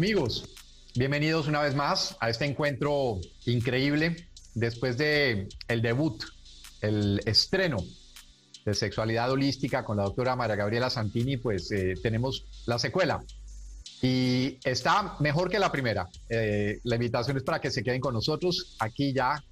Amigos, 0.00 0.48
bienvenidos 0.94 1.46
una 1.46 1.60
vez 1.60 1.74
más 1.74 2.16
a 2.20 2.30
este 2.30 2.46
encuentro 2.46 3.20
increíble 3.44 4.28
después 4.54 4.96
de 4.96 5.46
el 5.68 5.82
debut, 5.82 6.24
el 6.80 7.20
estreno 7.26 7.76
de 8.64 8.72
sexualidad 8.72 9.30
holística 9.30 9.84
con 9.84 9.98
la 9.98 10.04
doctora 10.04 10.36
María 10.36 10.56
Gabriela 10.56 10.88
Santini, 10.88 11.36
pues 11.36 11.70
eh, 11.70 11.96
tenemos 12.02 12.46
la 12.64 12.78
secuela. 12.78 13.22
Y 14.00 14.56
está 14.64 15.18
mejor 15.20 15.50
que 15.50 15.58
la 15.58 15.70
primera. 15.70 16.08
Eh, 16.30 16.80
la 16.84 16.94
invitación 16.94 17.36
es 17.36 17.42
para 17.42 17.60
que 17.60 17.70
se 17.70 17.82
queden 17.82 18.00
con 18.00 18.14
nosotros. 18.14 18.76
Aquí 18.78 19.12
ya, 19.12 19.44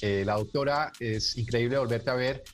eh, 0.00 0.22
la 0.24 0.34
doctora, 0.34 0.92
es 1.00 1.36
increíble 1.36 1.78
volverte 1.78 2.10
a 2.10 2.14
ver, 2.14 2.44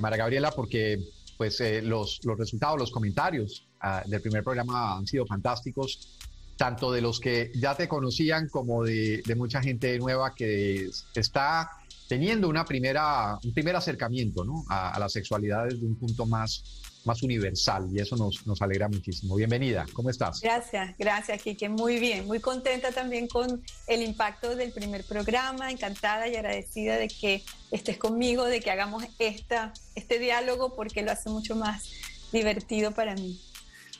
María 0.00 0.18
Gabriela, 0.18 0.52
porque 0.52 1.00
pues 1.36 1.60
los, 1.82 2.20
los 2.22 2.38
resultados, 2.38 2.78
los 2.78 2.92
comentarios 2.92 3.66
ah, 3.80 4.04
del 4.06 4.20
primer 4.20 4.44
programa 4.44 4.96
han 4.96 5.06
sido 5.08 5.26
fantásticos 5.26 6.17
tanto 6.58 6.90
de 6.90 7.00
los 7.00 7.20
que 7.20 7.52
ya 7.54 7.74
te 7.74 7.88
conocían 7.88 8.48
como 8.48 8.84
de, 8.84 9.22
mucha 9.36 9.62
gente 9.62 9.96
nueva 9.98 10.34
que 10.34 10.90
está 11.14 11.70
teniendo 12.08 12.48
una 12.48 12.64
primera, 12.64 13.38
un 13.44 13.54
primer 13.54 13.76
acercamiento 13.76 14.44
a, 14.68 14.98
la 14.98 15.08
sexualidad 15.08 15.66
desde 15.66 15.86
un 15.86 15.94
punto 15.94 16.26
más, 16.26 16.64
más 17.04 17.22
universal 17.22 17.88
y 17.92 18.00
eso 18.00 18.16
nos, 18.16 18.44
nos 18.44 18.60
alegra 18.60 18.88
muchísimo. 18.88 19.36
Bienvenida, 19.36 19.86
¿cómo 19.92 20.10
estás? 20.10 20.40
Gracias, 20.40 20.96
gracias, 20.98 21.40
Kike. 21.42 21.68
Muy 21.68 22.00
bien, 22.00 22.26
muy 22.26 22.40
contenta 22.40 22.90
también 22.90 23.28
con 23.28 23.62
el 23.86 24.02
impacto 24.02 24.56
del 24.56 24.72
primer 24.72 25.04
programa, 25.04 25.70
encantada 25.70 26.26
y 26.26 26.34
agradecida 26.34 26.96
de 26.96 27.06
que 27.06 27.44
estés 27.70 27.98
conmigo, 27.98 28.44
de 28.46 28.58
que 28.58 28.72
hagamos 28.72 29.04
esta, 29.20 29.72
este 29.94 30.18
diálogo 30.18 30.74
porque 30.74 31.02
lo 31.02 31.12
hace 31.12 31.30
mucho 31.30 31.54
más 31.54 31.88
divertido 32.32 32.90
para 32.92 33.14
mí. 33.14 33.38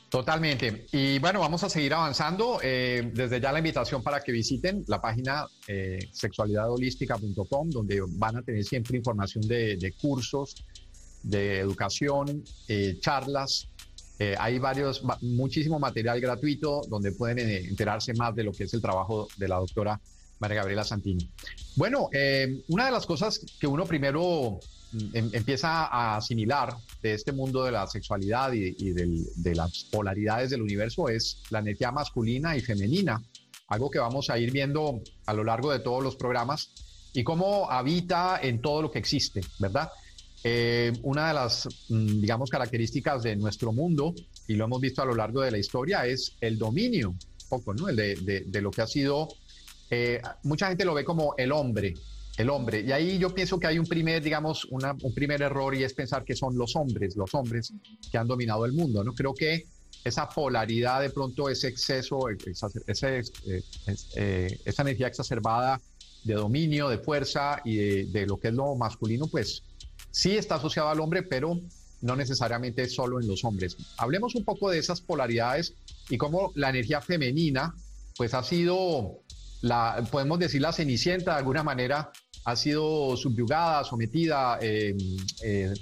Totalmente. 0.09 0.87
Y 0.93 1.19
bueno, 1.19 1.41
vamos 1.41 1.63
a 1.65 1.69
seguir 1.69 1.93
avanzando. 1.93 2.61
Eh, 2.63 3.11
desde 3.13 3.41
ya 3.41 3.53
la 3.53 3.59
invitación 3.59 4.03
para 4.03 4.21
que 4.21 4.33
visiten 4.33 4.83
la 4.87 5.01
página 5.01 5.47
eh, 5.67 6.09
sexualidadholística.com, 6.13 7.71
donde 7.71 8.03
van 8.13 8.37
a 8.37 8.43
tener 8.43 8.65
siempre 8.65 8.97
información 8.97 9.47
de, 9.47 9.95
cursos, 10.01 10.65
de 11.23 11.59
educación, 11.59 12.43
eh, 12.69 12.97
charlas. 13.01 13.69
hay 14.39 14.59
varios, 14.59 15.03
muchísimo 15.23 15.79
material 15.79 16.21
gratuito 16.21 16.83
donde 16.89 17.13
pueden 17.13 17.39
enterarse 17.39 18.15
más 18.15 18.35
de 18.35 18.45
lo 18.45 18.53
que 18.53 18.65
es 18.65 18.75
el 18.75 18.81
trabajo 18.81 19.29
de 19.37 19.47
la 19.47 19.57
doctora 19.57 20.01
María 20.41 20.57
Gabriela 20.57 20.85
Santini. 20.85 21.31
Bueno, 21.77 22.09
una 22.69 22.87
de 22.87 22.91
las 22.91 23.07
cosas 23.07 23.41
que 23.61 23.67
uno 23.67 23.85
primero 23.85 24.59
Em, 25.13 25.29
empieza 25.35 25.85
a 25.87 26.17
asimilar 26.17 26.75
de 27.03 27.13
este 27.13 27.33
mundo 27.33 27.65
de 27.65 27.73
la 27.73 27.87
sexualidad 27.87 28.53
y, 28.53 28.93
de 28.93 29.55
las 29.55 29.85
polaridades 29.85 30.51
del 30.51 30.63
universo 30.63 31.09
es 31.09 31.43
la 31.51 31.59
energía 31.59 31.93
masculina 31.93 32.57
y 32.57 32.61
femenina, 32.61 33.23
algo 33.69 33.91
que 33.91 33.99
vamos 33.99 34.31
a 34.31 34.39
ir 34.39 34.51
viendo 34.51 35.03
a 35.27 35.35
lo 35.35 35.45
largo 35.45 35.73
de 35.73 35.81
todos 35.81 36.03
los 36.03 36.17
programas 36.17 36.71
y 37.13 37.23
cómo 37.23 37.71
habita 37.71 38.41
en 38.43 38.63
todo 38.63 38.81
lo 38.81 38.91
que 38.91 38.99
existe, 38.99 39.43
¿verdad? 39.59 39.91
Eh, 40.43 40.93
una 41.03 41.29
de 41.29 41.35
las, 41.35 41.69
mm, 41.89 42.21
digamos, 42.21 42.49
características 42.49 43.23
de 43.25 43.37
nuestro 43.37 43.73
mundo, 43.73 44.15
y 44.47 44.55
lo 44.55 44.65
hemos 44.65 44.81
visto 44.81 45.03
a 45.03 45.05
lo 45.05 45.15
largo 45.15 45.43
de 45.43 45.51
la 45.51 45.59
historia, 45.59 46.07
es 46.07 46.37
el 46.41 46.57
dominio, 46.57 47.15
poco, 47.49 47.75
¿no? 47.75 47.89
El 47.89 47.97
de, 47.97 48.63
lo 48.63 48.71
que 48.71 48.83
ha 48.83 48.87
sido, 48.87 49.29
eh, 49.91 50.23
mucha 50.45 50.69
gente 50.69 50.85
lo 50.85 50.95
ve 50.95 51.05
como 51.05 51.35
el 51.37 51.53
hombre, 51.53 51.95
el 52.39 52.51
hombre. 52.51 52.85
Y 52.87 52.93
ahí 52.93 53.19
yo 53.19 53.35
pienso 53.35 53.59
que 53.59 53.67
hay 53.67 53.79
un 53.79 53.87
primer, 53.87 54.23
digamos, 54.23 54.65
un 54.65 55.15
primer 55.15 55.43
error 55.43 55.75
y 55.75 55.83
es 55.83 55.93
pensar 55.93 56.25
que 56.25 56.37
son 56.37 56.57
los 56.57 56.77
hombres, 56.77 57.17
los 57.17 57.35
hombres 57.35 57.73
que 58.11 58.17
han 58.17 58.29
dominado 58.29 58.65
el 58.65 58.73
mundo. 58.73 59.03
No 59.03 59.13
creo 59.13 59.35
que 59.35 59.67
esa 60.05 60.29
polaridad, 60.29 61.01
de 61.01 61.11
pronto 61.11 61.49
ese 61.49 61.69
exceso, 61.69 62.29
esa, 62.29 62.69
ese, 62.87 63.19
eh, 63.47 63.63
eh, 64.15 64.61
esa 64.65 64.83
energía 64.83 65.09
exacerbada 65.09 65.81
de 66.25 66.35
dominio, 66.35 66.89
de 66.89 66.99
fuerza 66.99 67.61
y 67.65 68.05
de, 68.05 68.27
lo 68.27 68.39
que 68.39 68.49
es 68.49 68.55
lo 68.55 68.77
masculino, 68.77 69.27
pues 69.27 69.65
sí 70.11 70.37
está 70.37 70.57
asociado 70.57 70.89
al 70.89 71.01
hombre, 71.01 71.23
pero 71.23 71.59
no 72.03 72.15
necesariamente 72.15 72.89
solo 72.89 73.21
en 73.21 73.27
los 73.27 73.45
hombres. 73.45 73.77
Hablemos 73.97 74.37
un 74.37 74.45
poco 74.45 74.71
de 74.71 74.79
esas 74.79 75.01
polaridades 75.01 75.75
y 76.09 76.19
cómo 76.19 76.53
la 76.55 76.71
energía 76.71 77.01
femenina, 77.01 77.75
pues 78.17 78.35
ha 78.35 78.45
sido, 78.45 79.23
la, 79.61 80.07
podemos 80.11 80.39
decir, 80.39 80.61
la 80.61 80.73
cenicienta 80.73 81.33
de 81.33 81.39
alguna 81.39 81.65
manera 81.65 82.13
ha 82.49 82.57
sido 82.57 83.15
subyugada, 83.15 83.85
sometida, 83.85 84.59
eh, 84.63 84.97
eh, 85.43 85.75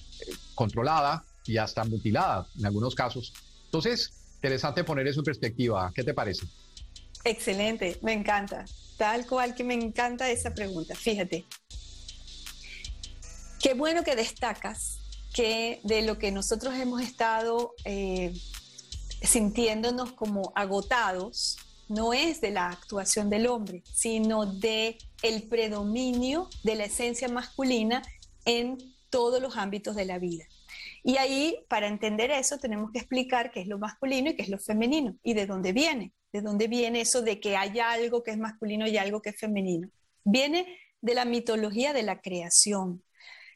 controlada 0.53 1.25
y 1.47 1.59
hasta 1.59 1.85
mutilada 1.85 2.45
en 2.59 2.67
algunos 2.67 2.93
casos. 2.93 3.33
Entonces, 3.67 4.13
interesante 4.35 4.83
poner 4.83 5.07
eso 5.07 5.23
perspectiva. 5.23 5.93
¿Qué 5.95 6.03
te 6.03 6.13
parece? 6.13 6.45
Excelente, 7.23 7.99
me 8.03 8.13
encanta. 8.13 8.65
Tal 8.97 9.27
cual 9.27 9.55
que 9.55 9.63
me 9.63 9.75
encanta 9.75 10.29
esa 10.29 10.55
pregunta. 10.55 10.97
Fíjate. 10.97 11.45
Qué 13.61 13.75
bueno 13.75 14.03
que 14.03 14.17
destacas 14.17 14.99
que 15.33 15.81
de 15.85 16.03
lo 16.03 16.19
que 16.19 16.33
nosotros 16.33 16.75
hemos 16.75 17.01
estado 17.01 17.75
eh, 17.85 18.35
sintiéndonos 19.23 20.13
como 20.13 20.53
agotados, 20.57 21.59
no 21.89 22.13
es 22.13 22.41
de 22.41 22.51
la 22.51 22.71
actuación 22.71 23.31
del 23.31 23.47
hombre, 23.47 23.85
sino 23.85 24.47
de 24.47 24.99
el 25.23 25.45
predominio 25.49 26.49
de 26.63 26.75
la 26.75 26.85
esencia 26.85 27.29
masculina 27.29 28.03
en 28.45 28.79
todos 29.11 29.41
los 29.41 29.57
ámbitos 29.57 29.97
de 29.97 30.05
la 30.05 30.19
vida. 30.19 30.45
Y 31.03 31.19
ahí, 31.19 31.65
para 31.69 31.87
entender 31.87 32.31
eso, 32.31 32.59
tenemos 32.59 32.91
que 32.91 32.99
explicar 32.99 33.51
qué 33.51 33.61
es 33.61 33.69
lo 33.69 33.79
masculino 33.79 34.31
y 34.31 34.37
qué 34.37 34.43
es 34.43 34.49
lo 34.49 34.59
femenino 34.59 35.17
y 35.23 35.35
de 35.35 35.47
dónde 35.47 35.73
viene. 35.73 36.13
¿De 36.33 36.43
dónde 36.43 36.67
viene 36.69 37.01
eso 37.01 37.23
de 37.23 37.41
que 37.41 37.57
hay 37.57 37.79
algo 37.79 38.23
que 38.23 38.33
es 38.33 38.39
masculino 38.39 38.87
y 38.87 38.99
algo 38.99 39.23
que 39.23 39.31
es 39.31 39.39
femenino? 39.39 39.89
Viene 40.25 40.67
de 41.01 41.15
la 41.15 41.25
mitología 41.25 41.93
de 41.93 42.03
la 42.03 42.21
creación. 42.21 43.03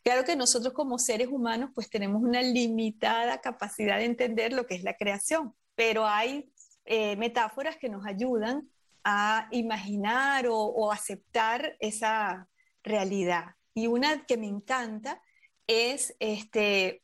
Claro 0.02 0.24
que 0.24 0.36
nosotros 0.36 0.72
como 0.72 0.98
seres 0.98 1.28
humanos 1.28 1.70
pues 1.74 1.90
tenemos 1.90 2.22
una 2.22 2.40
limitada 2.40 3.40
capacidad 3.40 3.98
de 3.98 4.04
entender 4.06 4.52
lo 4.52 4.66
que 4.66 4.76
es 4.76 4.82
la 4.82 4.94
creación, 4.94 5.54
pero 5.74 6.06
hay 6.06 6.50
eh, 6.86 7.16
metáforas 7.16 7.76
que 7.76 7.90
nos 7.90 8.06
ayudan 8.06 8.70
a 9.04 9.48
imaginar 9.50 10.46
o, 10.48 10.92
aceptar 10.92 11.76
esa 11.80 12.48
realidad. 12.82 13.54
Y 13.74 13.86
una 13.86 14.26
que 14.26 14.36
me 14.36 14.46
encanta 14.46 15.20
es 15.66 16.14
este, 16.18 17.02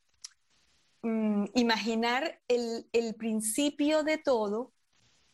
mm, 1.03 1.45
imaginar 1.55 2.41
el, 2.49 2.89
el, 2.93 3.15
principio 3.15 4.03
de 4.03 4.19
todo 4.19 4.73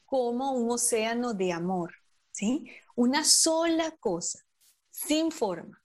como 0.05 0.53
un 0.53 0.71
océano 0.71 1.33
de 1.34 1.53
amor, 1.53 1.95
¿sí? 2.33 2.71
Una 2.94 3.25
sola 3.25 3.91
cosa, 3.99 4.41
sin 4.91 5.31
forma 5.31 5.83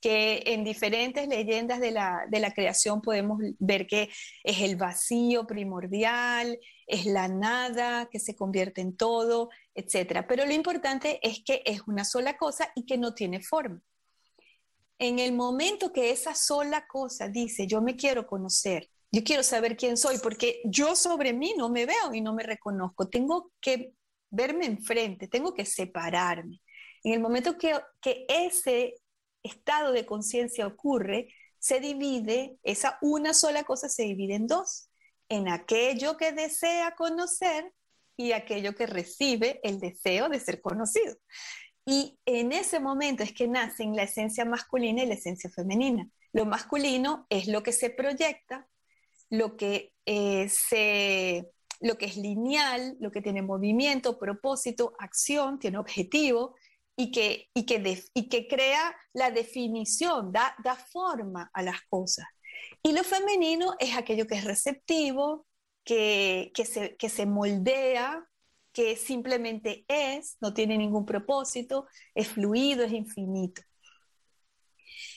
que 0.00 0.42
en 0.46 0.64
diferentes 0.64 1.28
leyendas 1.28 1.78
de 1.78 1.90
la, 1.90 2.26
de 2.28 2.40
la, 2.40 2.52
creación 2.52 3.02
podemos 3.02 3.38
ver 3.58 3.86
que 3.86 4.08
es 4.42 4.60
el 4.62 4.76
vacío 4.76 5.46
primordial, 5.46 6.58
es 6.86 7.04
la 7.06 7.28
nada 7.28 8.08
que 8.10 8.18
se 8.18 8.34
convierte 8.34 8.80
en 8.80 8.96
todo, 8.96 9.50
etc. 9.74 10.24
Pero 10.28 10.46
lo 10.46 10.52
importante 10.52 11.20
es 11.22 11.42
que 11.44 11.62
es 11.64 11.82
una 11.86 12.04
sola 12.04 12.36
cosa 12.36 12.70
y 12.74 12.86
que 12.86 12.98
no 12.98 13.14
tiene 13.14 13.42
forma. 13.42 13.82
En 14.98 15.18
el 15.18 15.32
momento 15.32 15.92
que 15.92 16.10
esa 16.10 16.34
sola 16.34 16.86
cosa 16.86 17.28
dice, 17.28 17.66
yo 17.66 17.80
me 17.80 17.96
quiero 17.96 18.26
conocer, 18.26 18.90
yo 19.10 19.24
quiero 19.24 19.42
saber 19.42 19.76
quién 19.76 19.96
soy, 19.96 20.18
porque 20.18 20.60
yo 20.64 20.94
sobre 20.94 21.32
mí 21.32 21.54
no 21.56 21.68
me 21.70 21.86
veo 21.86 22.12
y 22.12 22.20
no 22.20 22.34
me 22.34 22.42
reconozco, 22.42 23.08
tengo 23.08 23.50
que 23.60 23.94
verme 24.30 24.66
enfrente, 24.66 25.26
tengo 25.26 25.54
que 25.54 25.64
separarme. 25.64 26.60
En 27.02 27.14
el 27.14 27.20
momento 27.20 27.56
que, 27.56 27.74
que 28.00 28.26
ese 28.28 28.94
estado 29.42 29.92
de 29.92 30.04
conciencia 30.04 30.66
ocurre, 30.66 31.28
se 31.58 31.80
divide, 31.80 32.58
esa 32.62 32.98
una 33.02 33.34
sola 33.34 33.64
cosa 33.64 33.88
se 33.88 34.02
divide 34.02 34.34
en 34.34 34.46
dos, 34.46 34.90
en 35.28 35.48
aquello 35.48 36.16
que 36.16 36.32
desea 36.32 36.94
conocer 36.96 37.72
y 38.20 38.32
aquello 38.32 38.74
que 38.74 38.86
recibe 38.86 39.60
el 39.62 39.80
deseo 39.80 40.28
de 40.28 40.40
ser 40.40 40.60
conocido. 40.60 41.16
Y 41.86 42.18
en 42.26 42.52
ese 42.52 42.78
momento 42.78 43.22
es 43.22 43.32
que 43.32 43.48
nacen 43.48 43.96
la 43.96 44.02
esencia 44.02 44.44
masculina 44.44 45.02
y 45.02 45.06
la 45.06 45.14
esencia 45.14 45.48
femenina. 45.48 46.06
Lo 46.34 46.44
masculino 46.44 47.26
es 47.30 47.48
lo 47.48 47.62
que 47.62 47.72
se 47.72 47.88
proyecta, 47.88 48.68
lo 49.30 49.56
que, 49.56 49.94
eh, 50.04 50.50
lo 51.80 51.96
que 51.96 52.04
es 52.04 52.16
lineal, 52.18 52.98
lo 53.00 53.10
que 53.10 53.22
tiene 53.22 53.40
movimiento, 53.40 54.18
propósito, 54.18 54.92
acción, 54.98 55.58
tiene 55.58 55.78
objetivo, 55.78 56.56
y 56.96 57.10
que, 57.12 57.48
y 57.54 57.64
que, 57.64 58.04
y 58.12 58.28
que 58.28 58.46
crea 58.46 58.94
la 59.14 59.30
definición, 59.30 60.30
da, 60.30 60.54
da 60.62 60.76
forma 60.76 61.50
a 61.54 61.62
las 61.62 61.80
cosas. 61.88 62.26
Y 62.82 62.92
lo 62.92 63.02
femenino 63.02 63.74
es 63.78 63.96
aquello 63.96 64.26
que 64.26 64.34
es 64.34 64.44
receptivo, 64.44 65.46
que, 65.84 66.52
que, 66.54 66.64
se, 66.64 66.96
que 66.96 67.08
se 67.08 67.26
moldea, 67.26 68.26
que 68.72 68.96
simplemente 68.96 69.84
es, 69.88 70.36
no 70.40 70.54
tiene 70.54 70.78
ningún 70.78 71.04
propósito, 71.04 71.86
es 72.14 72.28
fluido, 72.28 72.84
es 72.84 72.92
infinito. 72.92 73.62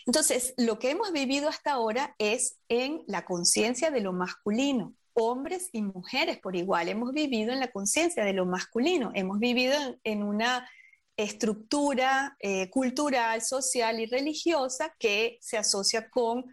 Entonces, 0.06 0.54
lo 0.58 0.80
que 0.80 0.92
hemos 0.92 1.12
vivido 1.12 1.48
hasta 1.48 1.72
ahora 1.72 2.16
es 2.18 2.58
en 2.68 3.04
la 3.08 3.26
conciencia 3.26 3.92
de 3.92 4.02
lo 4.02 4.12
masculino, 4.12 4.96
hombres 5.14 5.70
y 5.72 5.82
mujeres 5.82 6.40
por 6.40 6.56
igual. 6.56 6.90
Hemos 6.90 7.14
vivido 7.14 7.54
en 7.54 7.60
la 7.60 7.72
conciencia 7.72 8.26
de 8.26 8.34
lo 8.34 8.46
masculino, 8.46 9.12
hemos 9.14 9.40
vivido 9.40 9.76
en, 10.04 10.24
una 10.24 10.68
estructura 11.16 12.36
eh, 12.40 12.70
cultural, 12.70 13.42
social 13.42 14.00
y 14.00 14.08
religiosa 14.08 14.96
que 14.98 15.38
se 15.42 15.58
asocia 15.58 16.10
con 16.10 16.46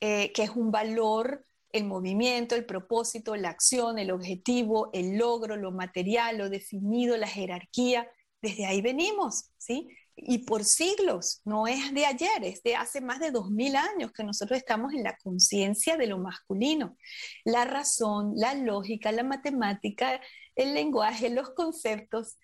eh, 0.00 0.32
que 0.32 0.42
es 0.42 0.50
un 0.50 0.70
valor 0.70 1.45
el 1.72 1.84
movimiento, 1.84 2.54
el 2.54 2.64
propósito, 2.64 3.36
la 3.36 3.50
acción, 3.50 3.98
el 3.98 4.10
objetivo, 4.10 4.90
el 4.92 5.16
logro, 5.18 5.56
lo 5.56 5.72
material, 5.72 6.38
lo 6.38 6.48
definido, 6.48 7.16
la 7.16 7.28
jerarquía. 7.28 8.08
Desde 8.40 8.66
ahí 8.66 8.80
venimos, 8.80 9.50
¿sí? 9.58 9.88
y 10.16 10.38
por 10.38 10.64
siglos, 10.64 11.42
no 11.44 11.66
es 11.66 11.92
de 11.92 12.06
ayer, 12.06 12.42
es 12.42 12.62
de 12.62 12.74
hace 12.74 13.02
más 13.02 13.20
de 13.20 13.30
dos 13.30 13.50
mil 13.50 13.76
años 13.76 14.12
que 14.12 14.24
nosotros 14.24 14.58
estamos 14.58 14.94
en 14.94 15.02
la 15.02 15.16
conciencia 15.18 15.98
de 15.98 16.06
lo 16.06 16.18
masculino. 16.18 16.96
La 17.44 17.66
razón, 17.66 18.32
la 18.34 18.54
lógica, 18.54 19.12
la 19.12 19.24
matemática, 19.24 20.20
el 20.54 20.72
lenguaje, 20.72 21.28
los 21.28 21.50
conceptos, 21.50 22.38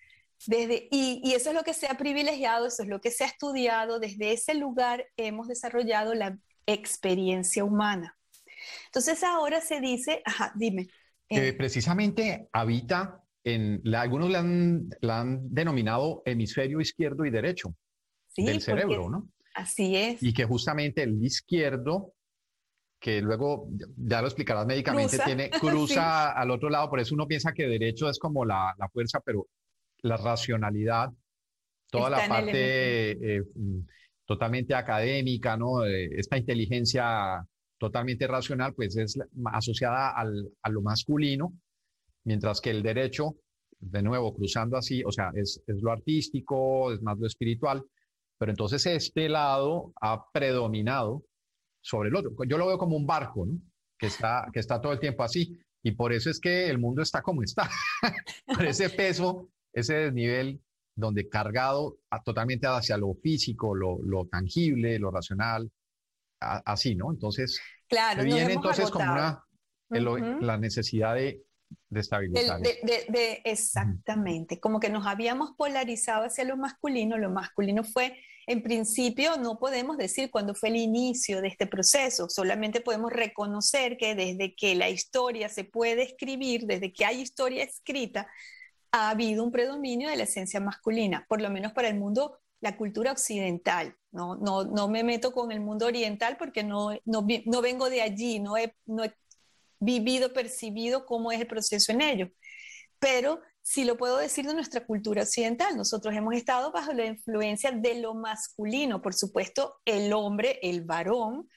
desde, 0.45 0.87
y, 0.91 1.33
eso 1.33 1.49
es 1.49 1.55
lo 1.55 1.63
que 1.63 1.73
se 1.73 1.87
ha 1.87 1.97
privilegiado, 1.97 2.67
eso 2.67 2.83
es 2.83 2.89
lo 2.89 3.01
que 3.01 3.11
se 3.11 3.23
ha 3.23 3.27
estudiado, 3.27 3.99
desde 3.99 4.33
ese 4.33 4.53
lugar 4.53 5.07
hemos 5.17 5.47
desarrollado 5.47 6.13
la 6.13 6.37
experiencia 6.67 7.63
humana. 7.63 8.17
Entonces 8.85 9.23
ahora 9.23 9.61
se 9.61 9.79
dice, 9.81 10.21
ajá, 10.25 10.51
dime. 10.55 10.87
Eh, 11.29 11.53
precisamente 11.53 12.47
habita 12.51 13.23
algunos 13.95 14.29
la 14.29 14.39
han, 15.19 15.53
denominado 15.53 16.21
hemisferio 16.25 16.79
izquierdo 16.79 17.25
y 17.25 17.29
derecho 17.29 17.75
del 18.37 18.61
cerebro, 18.61 19.09
¿no? 19.09 19.29
Así 19.53 19.95
es. 19.95 20.23
Y 20.23 20.33
que 20.33 20.45
justamente 20.45 21.03
el 21.03 21.23
izquierdo, 21.23 22.13
que 22.99 23.21
luego 23.21 23.67
ya 23.97 24.21
lo 24.21 24.27
explicarás 24.27 24.65
médicamente, 24.65 25.17
cruza, 25.17 25.25
tiene, 25.25 25.49
cruza 25.59 26.31
al 26.31 26.51
otro 26.51 26.69
lado, 26.69 26.89
por 26.89 26.99
eso 26.99 27.13
uno 27.13 27.27
piensa 27.27 27.51
que 27.53 27.67
derecho 27.67 28.09
es 28.09 28.17
como 28.17 28.45
la, 28.45 28.75
fuerza, 28.91 29.19
pero 29.19 29.47
la 30.01 30.17
racionalidad, 30.17 31.11
toda 31.91 32.09
la 32.09 32.27
parte 32.27 33.11
eh, 33.11 33.43
totalmente 34.25 34.73
académica, 34.73 35.55
¿no? 35.57 35.85
Eh, 35.85 36.09
esta 36.17 36.37
inteligencia 36.37 37.45
totalmente 37.83 38.27
racional, 38.27 38.73
pues 38.73 38.95
es 38.95 39.19
asociada 39.51 40.11
al, 40.11 40.49
a 40.61 40.69
lo 40.69 40.81
masculino 40.81 41.53
mientras 42.23 42.61
que 42.61 42.69
el 42.69 42.81
derecho, 42.81 43.35
de 43.77 44.01
nuevo, 44.01 44.33
cruzando 44.33 44.77
así, 44.77 45.03
o 45.03 45.11
sea, 45.11 45.31
es, 45.35 45.61
es 45.67 45.81
lo 45.81 45.91
artístico, 45.91 46.93
es 46.93 47.01
más 47.01 47.19
lo 47.19 47.27
espiritual, 47.27 47.83
pero 48.37 48.53
entonces 48.53 48.85
este 48.85 49.27
lado 49.27 49.91
ha 50.01 50.23
predominado 50.31 51.25
sobre 51.81 52.07
el 52.07 52.15
otro. 52.15 52.31
Yo 52.47 52.57
lo 52.57 52.67
veo 52.67 52.77
como 52.77 52.95
un 52.95 53.05
barco, 53.05 53.45
¿no? 53.45 53.59
Que 53.99 54.07
está, 54.07 54.47
que 54.53 54.61
está 54.61 54.79
todo 54.79 54.93
el 54.93 54.99
tiempo 55.01 55.23
así. 55.23 55.57
Y 55.83 55.91
por 55.91 56.13
eso 56.13 56.29
es 56.29 56.39
que 56.39 56.69
el 56.69 56.77
mundo 56.77 57.01
está 57.01 57.21
como 57.21 57.43
está. 57.43 57.69
por 58.45 58.65
ese 58.65 58.89
peso, 59.01 59.49
ese 59.73 59.95
desnivel 59.95 60.61
donde 60.95 61.27
cargado 61.27 61.97
totalmente 62.23 62.67
hacia 62.67 62.95
lo 62.95 63.13
físico, 63.15 63.75
lo, 63.75 64.01
lo 64.01 64.25
tangible, 64.27 64.97
lo 64.99 65.11
racional, 65.11 65.69
así, 66.65 66.95
¿no? 66.95 67.11
Entonces, 67.11 67.59
claro, 67.87 68.23
viene 68.23 68.53
entonces 68.53 68.89
como 68.89 69.11
una, 69.11 69.43
la 69.89 70.57
necesidad 70.57 71.15
de 71.15 71.43
de 71.89 71.99
estabilizar. 71.99 72.61
De, 72.61 73.41
exactamente, 73.45 74.59
como 74.59 74.79
que 74.79 74.89
nos 74.89 75.05
habíamos 75.05 75.51
polarizado 75.57 76.25
hacia 76.25 76.43
lo 76.43 76.57
masculino, 76.57 77.17
lo 77.17 77.29
masculino 77.29 77.83
fue, 77.83 78.17
en 78.47 78.61
principio, 78.61 79.37
no 79.37 79.59
podemos 79.59 79.97
decir 79.97 80.29
cuándo 80.31 80.55
fue 80.55 80.69
el 80.69 80.77
inicio 80.77 81.41
de 81.41 81.47
este 81.47 81.67
proceso, 81.67 82.29
solamente 82.29 82.81
podemos 82.81 83.11
reconocer 83.11 83.97
que 83.97 84.15
desde 84.15 84.55
que 84.55 84.75
la 84.75 84.89
historia 84.89 85.49
se 85.49 85.63
puede 85.63 86.03
escribir, 86.03 86.65
desde 86.65 86.91
que 86.91 87.05
hay 87.05 87.21
historia 87.21 87.63
escrita, 87.63 88.27
ha 88.91 89.09
habido 89.09 89.43
un 89.43 89.51
predominio 89.51 90.09
de 90.09 90.17
la 90.17 90.23
esencia 90.23 90.59
masculina, 90.59 91.25
por 91.27 91.41
lo 91.41 91.49
menos 91.49 91.73
para 91.73 91.87
el 91.87 91.97
mundo, 91.97 92.39
la 92.63 92.77
cultura 92.77 93.11
occidental. 93.11 93.95
No, 94.11 94.35
no, 94.35 94.63
no 94.63 94.87
me 94.87 95.03
meto 95.03 95.33
con 95.33 95.51
el 95.51 95.59
mundo 95.59 95.85
oriental 95.85 96.37
porque 96.37 96.63
no, 96.63 96.91
no, 97.03 97.27
no 97.45 97.61
vengo 97.61 97.89
de 97.89 98.01
allí, 98.01 98.39
no 98.39 98.55
he, 98.55 98.73
no 98.85 99.03
he 99.03 99.13
vivido, 99.79 100.31
percibido 100.31 101.05
cómo 101.05 101.31
es 101.31 101.41
el 101.41 101.47
proceso 101.47 101.91
en 101.91 102.01
ello. 102.01 102.29
Pero 102.99 103.41
si 103.61 103.83
lo 103.83 103.97
puedo 103.97 104.17
decir 104.17 104.45
de 104.45 104.53
nuestra 104.53 104.85
cultura 104.85 105.23
occidental. 105.23 105.75
Nosotros 105.75 106.13
hemos 106.15 106.35
estado 106.35 106.71
bajo 106.71 106.93
la 106.93 107.05
influencia 107.05 107.71
de 107.71 107.95
lo 107.95 108.13
masculino. 108.13 109.01
Por 109.01 109.13
supuesto, 109.13 109.75
el 109.85 110.13
hombre, 110.13 110.59
el 110.61 110.81
varón, 110.83 111.49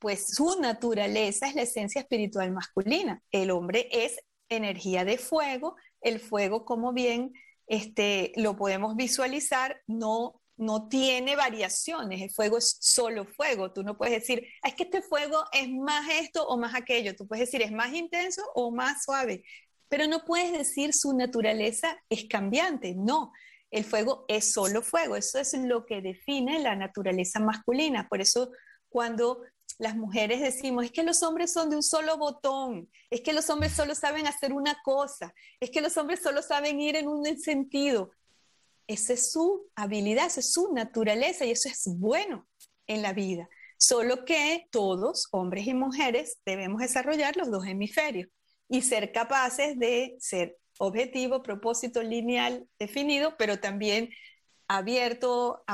pues 0.00 0.34
su 0.34 0.60
naturaleza 0.60 1.48
es 1.48 1.54
la 1.54 1.62
esencia 1.62 2.00
espiritual 2.00 2.52
masculina. 2.52 3.22
El 3.30 3.50
hombre 3.50 3.88
es 3.92 4.18
energía 4.48 5.04
de 5.04 5.18
fuego. 5.18 5.76
El 6.00 6.20
fuego, 6.20 6.64
como 6.64 6.92
bien 6.92 7.32
este, 7.68 8.32
lo 8.36 8.56
podemos 8.56 8.96
visualizar, 8.96 9.82
no 9.86 10.37
no 10.58 10.88
tiene 10.88 11.36
variaciones, 11.36 12.20
el 12.20 12.30
fuego 12.30 12.58
es 12.58 12.76
solo 12.80 13.24
fuego, 13.24 13.72
tú 13.72 13.82
no 13.82 13.96
puedes 13.96 14.20
decir, 14.20 14.46
es 14.62 14.74
que 14.74 14.82
este 14.82 15.02
fuego 15.02 15.44
es 15.52 15.68
más 15.70 16.08
esto 16.10 16.46
o 16.46 16.58
más 16.58 16.74
aquello, 16.74 17.14
tú 17.16 17.26
puedes 17.26 17.46
decir 17.46 17.62
es 17.62 17.72
más 17.72 17.94
intenso 17.94 18.42
o 18.54 18.70
más 18.70 19.04
suave, 19.04 19.44
pero 19.88 20.06
no 20.06 20.24
puedes 20.24 20.52
decir 20.52 20.92
su 20.92 21.16
naturaleza 21.16 21.96
es 22.10 22.24
cambiante, 22.24 22.94
no, 22.94 23.32
el 23.70 23.84
fuego 23.84 24.24
es 24.28 24.52
solo 24.52 24.82
fuego, 24.82 25.16
eso 25.16 25.38
es 25.38 25.54
lo 25.54 25.86
que 25.86 26.02
define 26.02 26.58
la 26.58 26.74
naturaleza 26.74 27.38
masculina, 27.38 28.08
por 28.08 28.20
eso 28.20 28.50
cuando 28.88 29.42
las 29.78 29.94
mujeres 29.94 30.40
decimos, 30.40 30.86
es 30.86 30.92
que 30.92 31.04
los 31.04 31.22
hombres 31.22 31.52
son 31.52 31.70
de 31.70 31.76
un 31.76 31.82
solo 31.84 32.16
botón, 32.18 32.90
es 33.10 33.20
que 33.20 33.32
los 33.32 33.48
hombres 33.48 33.72
solo 33.72 33.94
saben 33.94 34.26
hacer 34.26 34.52
una 34.52 34.76
cosa, 34.82 35.32
es 35.60 35.70
que 35.70 35.80
los 35.80 35.96
hombres 35.96 36.20
solo 36.20 36.42
saben 36.42 36.80
ir 36.80 36.96
en 36.96 37.06
un 37.06 37.24
sentido. 37.38 38.10
Esa 38.88 39.12
es 39.12 39.30
su 39.30 39.70
habilidad, 39.76 40.26
esa 40.26 40.40
es 40.40 40.52
su 40.52 40.72
naturaleza 40.72 41.44
y 41.44 41.52
eso 41.52 41.68
es 41.68 41.84
bueno 41.86 42.48
en 42.86 43.02
la 43.02 43.12
vida. 43.12 43.48
Solo 43.76 44.24
que 44.24 44.66
todos, 44.72 45.28
hombres 45.30 45.66
y 45.66 45.74
mujeres, 45.74 46.38
debemos 46.44 46.80
desarrollar 46.80 47.36
los 47.36 47.50
dos 47.50 47.66
hemisferios 47.66 48.28
y 48.68 48.82
ser 48.82 49.12
capaces 49.12 49.78
de 49.78 50.16
ser 50.18 50.56
objetivo, 50.78 51.42
propósito 51.42 52.02
lineal 52.02 52.66
definido, 52.78 53.36
pero 53.36 53.60
también 53.60 54.10
abierto, 54.68 55.64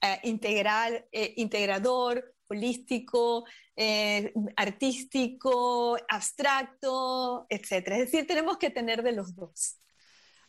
eh, 0.00 0.20
integral, 0.24 1.06
eh, 1.12 1.32
integrador, 1.36 2.34
holístico, 2.48 3.44
eh, 3.76 4.32
artístico, 4.56 5.96
abstracto, 6.08 7.46
etc. 7.48 7.72
Es 7.72 8.10
decir, 8.10 8.26
tenemos 8.26 8.58
que 8.58 8.70
tener 8.70 9.02
de 9.02 9.12
los 9.12 9.34
dos. 9.34 9.78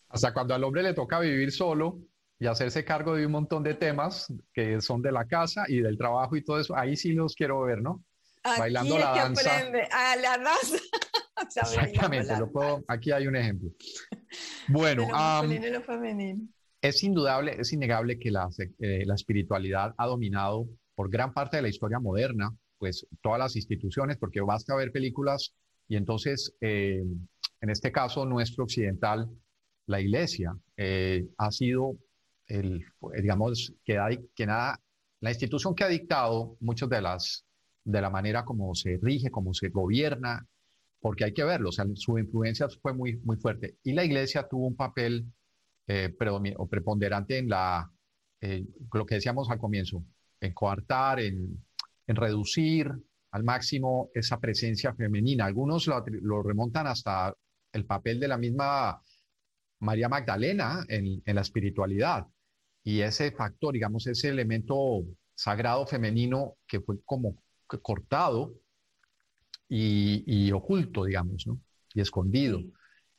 Hasta 0.10 0.34
cuando 0.34 0.54
al 0.54 0.64
hombre 0.64 0.84
le 0.84 0.94
toca 0.94 1.20
vivir 1.20 1.52
solo, 1.52 2.00
y 2.40 2.48
hacerse 2.48 2.84
cargo 2.84 3.16
de 3.16 3.26
un 3.26 3.32
montón 3.32 3.64
de 3.64 3.76
temas 3.76 4.32
que 4.54 4.82
son 4.82 5.02
de 5.02 5.12
la 5.12 5.26
casa 5.26 5.66
y 5.68 5.80
del 5.80 5.98
trabajo 5.98 6.36
y 6.36 6.44
todo 6.44 6.60
eso, 6.60 6.76
ahí 6.76 6.96
sí 6.96 7.14
los 7.14 7.36
quiero 7.36 7.62
ver, 7.62 7.82
¿no? 7.82 8.04
bailando 8.58 8.98
la 8.98 9.12
danza. 9.16 9.52
A 9.92 10.16
la 10.16 10.38
danza. 10.38 10.78
Exactamente, 11.62 12.38
lo 12.38 12.52
puedo, 12.52 12.84
aquí 12.88 13.12
hay 13.12 13.28
un 13.28 13.36
ejemplo. 13.36 13.70
Bueno, 14.68 15.08
es 16.82 17.04
indudable, 17.04 17.56
es 17.60 17.74
innegable 17.74 18.20
que 18.20 18.32
la, 18.32 18.48
eh, 18.80 19.04
la 19.06 19.16
espiritualidad 19.16 19.94
ha 19.98 20.06
dominado 20.06 20.68
por 20.94 21.10
gran 21.10 21.34
parte 21.34 21.58
de 21.58 21.64
la 21.64 21.70
historia 21.70 22.00
moderna, 22.00 22.56
pues 22.78 23.06
todas 23.22 23.40
las 23.40 23.56
instituciones, 23.56 24.18
porque 24.18 24.42
basta 24.42 24.76
ver 24.76 24.92
películas 24.92 25.54
y 25.88 25.98
entonces, 25.98 26.56
eh, 26.62 27.04
en 27.62 27.70
este 27.70 27.92
caso 27.92 28.26
nuestro 28.26 28.64
occidental, 28.64 29.30
la 29.88 30.00
iglesia 30.00 30.56
eh, 30.78 31.26
ha 31.38 31.52
sido 31.52 31.98
el, 32.48 32.86
digamos, 33.22 33.74
que, 33.84 34.00
que 34.36 34.46
nada, 34.46 34.82
la 35.22 35.32
institución 35.32 35.74
que 35.76 35.84
ha 35.84 35.88
dictado 35.88 36.58
muchas 36.60 36.90
de 36.90 37.02
las, 37.02 37.46
de 37.84 38.02
la 38.02 38.10
manera 38.10 38.46
como 38.46 38.76
se 38.76 39.00
rige, 39.02 39.32
como 39.32 39.54
se 39.54 39.70
gobierna, 39.70 40.46
porque 41.00 41.24
hay 41.24 41.34
que 41.34 41.44
verlo, 41.44 41.70
o 41.70 41.72
sea, 41.72 41.86
su 41.96 42.18
influencia 42.18 42.68
fue 42.82 42.94
muy, 42.94 43.18
muy 43.18 43.38
fuerte. 43.38 43.78
Y 43.84 43.94
la 43.94 44.04
iglesia 44.04 44.48
tuvo 44.48 44.68
un 44.68 44.76
papel 44.76 45.26
eh, 45.88 46.16
o 46.58 46.68
preponderante 46.68 47.38
en 47.38 47.50
la, 47.50 47.92
eh, 48.42 48.66
lo 48.92 49.06
que 49.06 49.16
decíamos 49.16 49.50
al 49.50 49.60
comienzo, 49.60 50.04
en 50.40 50.54
coartar, 50.54 51.20
en, 51.20 51.64
en, 52.08 52.16
reducir 52.16 52.92
al 53.32 53.44
máximo 53.44 54.10
esa 54.14 54.40
presencia 54.40 54.94
femenina. 54.96 55.46
Algunos 55.46 55.86
lo, 55.88 56.04
lo 56.08 56.42
remontan 56.42 56.88
hasta 56.88 57.36
el 57.72 57.86
papel 57.86 58.20
de 58.20 58.28
la 58.28 58.38
misma 58.38 59.02
María 59.80 60.10
Magdalena 60.10 60.86
en, 60.88 61.22
en 61.26 61.36
la 61.36 61.42
espiritualidad 61.42 62.26
y 62.86 63.02
ese 63.02 63.32
factor, 63.32 63.74
digamos, 63.74 64.06
ese 64.06 64.30
elemento 64.30 65.04
sagrado 65.34 65.88
femenino 65.88 66.56
que 66.68 66.80
fue 66.80 66.98
como 67.04 67.44
cortado 67.82 68.54
y, 69.68 70.52
oculto, 70.52 71.04
digamos, 71.04 71.48
¿no? 71.48 71.60
Y 71.96 72.02
escondido. 72.02 72.62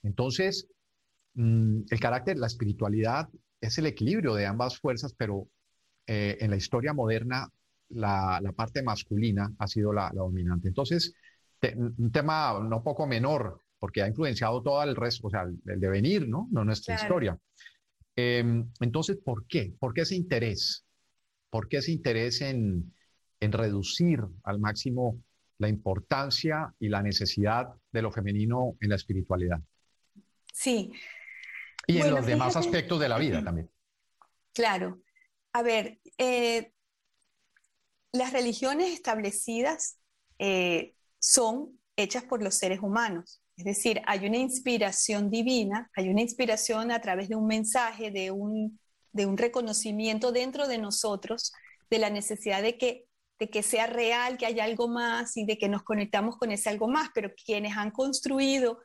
Entonces, 0.04 0.68
mm, 1.34 1.80
el 1.90 2.00
carácter, 2.00 2.38
la 2.38 2.46
espiritualidad 2.46 3.28
es 3.60 3.76
el 3.78 3.86
equilibrio 3.86 4.34
de 4.34 4.46
ambas 4.46 4.78
fuerzas, 4.78 5.14
pero 5.18 5.48
eh, 6.06 6.38
en 6.40 6.50
la 6.50 6.56
historia 6.56 6.92
moderna 6.92 7.50
la, 7.88 8.40
parte 8.54 8.84
masculina 8.84 9.52
ha 9.58 9.66
sido 9.66 9.92
la, 9.92 10.12
dominante. 10.14 10.68
Entonces, 10.68 11.12
un 11.74 12.12
tema 12.12 12.60
no 12.62 12.84
poco 12.84 13.04
menor 13.08 13.62
porque 13.80 14.00
ha 14.00 14.06
influenciado 14.06 14.62
todo 14.62 14.84
el 14.84 14.94
resto, 14.94 15.26
o 15.26 15.30
sea, 15.30 15.42
el, 15.42 15.80
devenir, 15.80 16.28
¿no? 16.28 16.46
No 16.52 16.64
nuestra 16.64 16.94
historia. 16.94 17.36
Em, 18.16 18.70
entonces, 18.80 19.18
¿por 19.22 19.46
qué? 19.46 19.74
¿Por 19.78 19.92
qué 19.92 20.00
ese 20.02 20.16
interés? 20.16 20.84
¿Por 21.50 21.68
qué 21.68 21.78
ese 21.78 21.92
interés 21.92 22.40
en, 22.40 22.94
en 23.40 23.52
reducir 23.52 24.20
al 24.44 24.58
máximo 24.58 25.22
la 25.58 25.68
importancia 25.68 26.74
y 26.78 26.88
la 26.88 27.02
necesidad 27.02 27.68
de 27.92 28.02
lo 28.02 28.10
femenino 28.10 28.76
en 28.80 28.90
la 28.90 28.96
espiritualidad? 28.96 29.60
Sí. 30.52 30.92
Y 31.86 31.98
en 31.98 32.10
los 32.10 32.26
demás 32.26 32.56
aspectos 32.56 32.98
de 32.98 33.08
la 33.08 33.18
vida 33.18 33.44
también. 33.44 33.70
Claro. 34.52 35.02
A 35.52 35.62
ver, 35.62 36.00
eh, 36.18 36.72
las 38.12 38.32
religiones 38.32 38.92
establecidas 38.92 39.98
eh, 40.38 40.94
son 41.18 41.78
hechas 41.96 42.24
por 42.24 42.42
los 42.42 42.54
seres 42.54 42.80
humanos. 42.80 43.42
Es 43.56 43.64
decir, 43.64 44.02
hay 44.06 44.26
una 44.26 44.36
inspiración 44.36 45.30
divina, 45.30 45.90
hay 45.96 46.08
una 46.08 46.20
inspiración 46.20 46.90
a 46.90 47.00
través 47.00 47.28
de 47.28 47.36
un 47.36 47.46
mensaje, 47.46 48.10
de 48.10 48.30
un, 48.30 48.78
de 49.12 49.26
un 49.26 49.38
reconocimiento 49.38 50.30
dentro 50.30 50.68
de 50.68 50.78
nosotros 50.78 51.52
de 51.88 51.98
la 51.98 52.10
necesidad 52.10 52.62
de 52.62 52.76
que, 52.76 53.06
de 53.38 53.48
que 53.48 53.62
sea 53.62 53.86
real, 53.86 54.36
que 54.36 54.46
haya 54.46 54.64
algo 54.64 54.88
más 54.88 55.36
y 55.36 55.46
de 55.46 55.56
que 55.56 55.68
nos 55.68 55.82
conectamos 55.82 56.36
con 56.36 56.50
ese 56.50 56.68
algo 56.68 56.88
más. 56.88 57.10
Pero 57.14 57.32
quienes 57.44 57.76
han 57.76 57.90
construido 57.92 58.80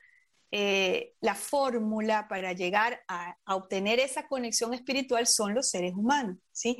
eh, 0.54 1.13
la 1.22 1.36
fórmula 1.36 2.28
para 2.28 2.51
llegar 2.51 3.01
a, 3.08 3.38
obtener 3.56 4.00
esa 4.00 4.28
conexión 4.28 4.74
espiritual 4.74 5.25
son 5.25 5.54
los 5.54 5.70
seres 5.70 5.94
humanos, 5.94 6.38
¿sí? 6.51 6.78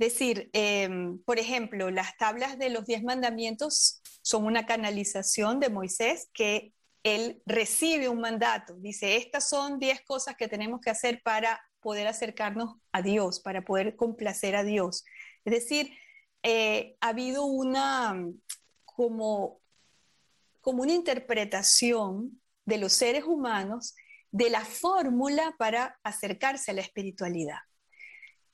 Decir, 0.00 0.48
em, 0.54 1.18
por 1.24 1.38
ejemplo, 1.38 1.90
las 1.90 2.16
tablas 2.16 2.58
de 2.58 2.70
los 2.70 2.86
diez 2.86 3.02
mandamientos 3.02 4.00
son 4.22 4.46
una 4.46 4.64
canalización 4.64 5.60
de 5.60 5.68
Moisés 5.68 6.30
que 6.32 6.72
él 7.02 7.42
recibe 7.44 8.08
un 8.08 8.18
mandato. 8.18 8.76
Dice, 8.78 9.18
estas 9.18 9.50
son 9.50 9.78
diez 9.78 10.00
cosas 10.00 10.36
que 10.36 10.48
tenemos 10.48 10.80
que 10.80 10.88
hacer 10.88 11.20
para 11.22 11.60
poder 11.80 12.06
acercarnos 12.06 12.76
a 12.92 13.02
Dios, 13.02 13.40
para 13.40 13.60
poder 13.60 13.94
complacer 13.94 14.56
a 14.56 14.64
Dios. 14.64 15.04
Es 15.44 15.52
decir, 15.52 15.92
eh, 16.42 16.96
ha 17.02 17.08
habido 17.08 17.44
una 17.44 18.26
como, 18.86 19.60
como 20.62 20.82
una 20.82 20.94
interpretación 20.94 22.40
de 22.64 22.78
los 22.78 22.94
seres 22.94 23.24
humanos 23.24 23.94
de 24.30 24.48
la 24.48 24.64
fórmula 24.64 25.54
para 25.58 26.00
acercarse 26.02 26.70
a 26.70 26.74
la 26.74 26.80
espiritualidad. 26.80 27.58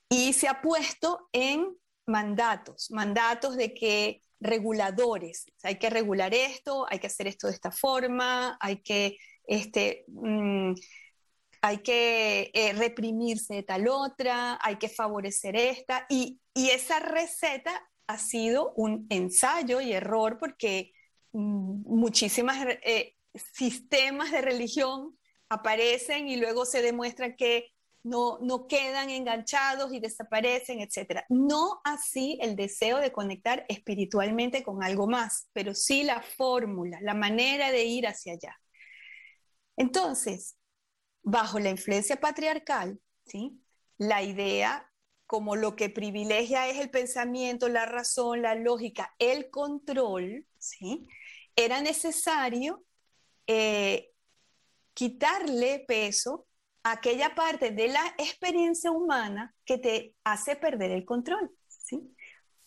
Y 0.09 0.33
se 0.33 0.47
ha 0.47 0.61
puesto 0.61 1.29
en 1.33 1.75
mandatos, 2.05 2.89
mandatos 2.91 3.57
de 3.57 3.73
que 3.73 4.21
reguladores, 4.39 5.45
hay 5.63 5.77
que 5.77 5.89
regular 5.89 6.33
esto, 6.33 6.85
hay 6.89 6.99
que 6.99 7.07
hacer 7.07 7.27
esto 7.27 7.47
de 7.47 7.53
esta 7.53 7.71
forma, 7.71 8.57
hay 8.61 8.81
que, 8.81 9.17
este, 9.45 10.05
mm, 10.07 10.73
hay 11.61 11.77
que 11.79 12.51
eh, 12.53 12.73
reprimirse 12.73 13.55
de 13.55 13.63
tal 13.63 13.87
otra, 13.87 14.59
hay 14.61 14.77
que 14.77 14.89
favorecer 14.89 15.55
esta, 15.55 16.05
y, 16.09 16.39
esa 16.55 16.99
receta 16.99 17.87
ha 18.07 18.17
sido 18.17 18.73
un 18.75 19.05
ensayo 19.09 19.79
y 19.79 19.93
error 19.93 20.37
porque 20.39 20.91
mm, 21.33 21.83
muchísimas 21.85 22.57
eh, 22.83 23.15
sistemas 23.53 24.31
de 24.31 24.41
religión 24.41 25.17
aparecen 25.49 26.27
y 26.27 26.37
luego 26.37 26.65
se 26.65 26.81
demuestra 26.81 27.35
que 27.35 27.71
no, 28.03 28.39
no 28.39 28.67
quedan 28.67 29.09
enganchados 29.09 29.93
y 29.93 29.99
desaparecen, 29.99 30.79
etc. 30.79 31.23
No 31.29 31.81
así 31.83 32.37
el 32.41 32.55
deseo 32.55 32.99
de 32.99 33.11
conectar 33.11 33.65
espiritualmente 33.67 34.63
con 34.63 34.83
algo 34.83 35.07
más, 35.07 35.49
pero 35.53 35.73
sí 35.73 36.03
la 36.03 36.21
fórmula, 36.21 36.99
la 37.01 37.13
manera 37.13 37.71
de 37.71 37.83
ir 37.85 38.07
hacia 38.07 38.33
allá. 38.33 38.55
Entonces, 39.75 40.57
bajo 41.21 41.59
la 41.59 41.69
influencia 41.69 42.19
patriarcal, 42.19 42.99
¿sí? 43.25 43.61
la 43.97 44.23
idea 44.23 44.91
como 45.25 45.57
lo 45.57 45.75
que 45.75 45.89
privilegia 45.89 46.69
es 46.69 46.79
el 46.79 46.89
pensamiento, 46.89 47.67
la 47.67 47.85
razón, 47.85 48.41
la 48.41 48.55
lógica, 48.55 49.13
el 49.19 49.49
control, 49.49 50.45
¿sí? 50.57 51.05
era 51.55 51.81
necesario 51.81 52.85
eh, 53.45 54.11
quitarle 54.93 55.83
peso 55.87 56.46
aquella 56.91 57.35
parte 57.35 57.71
de 57.71 57.87
la 57.87 58.15
experiencia 58.17 58.91
humana 58.91 59.53
que 59.65 59.77
te 59.77 60.15
hace 60.23 60.55
perder 60.55 60.91
el 60.91 61.05
control. 61.05 61.51
¿sí? 61.67 62.13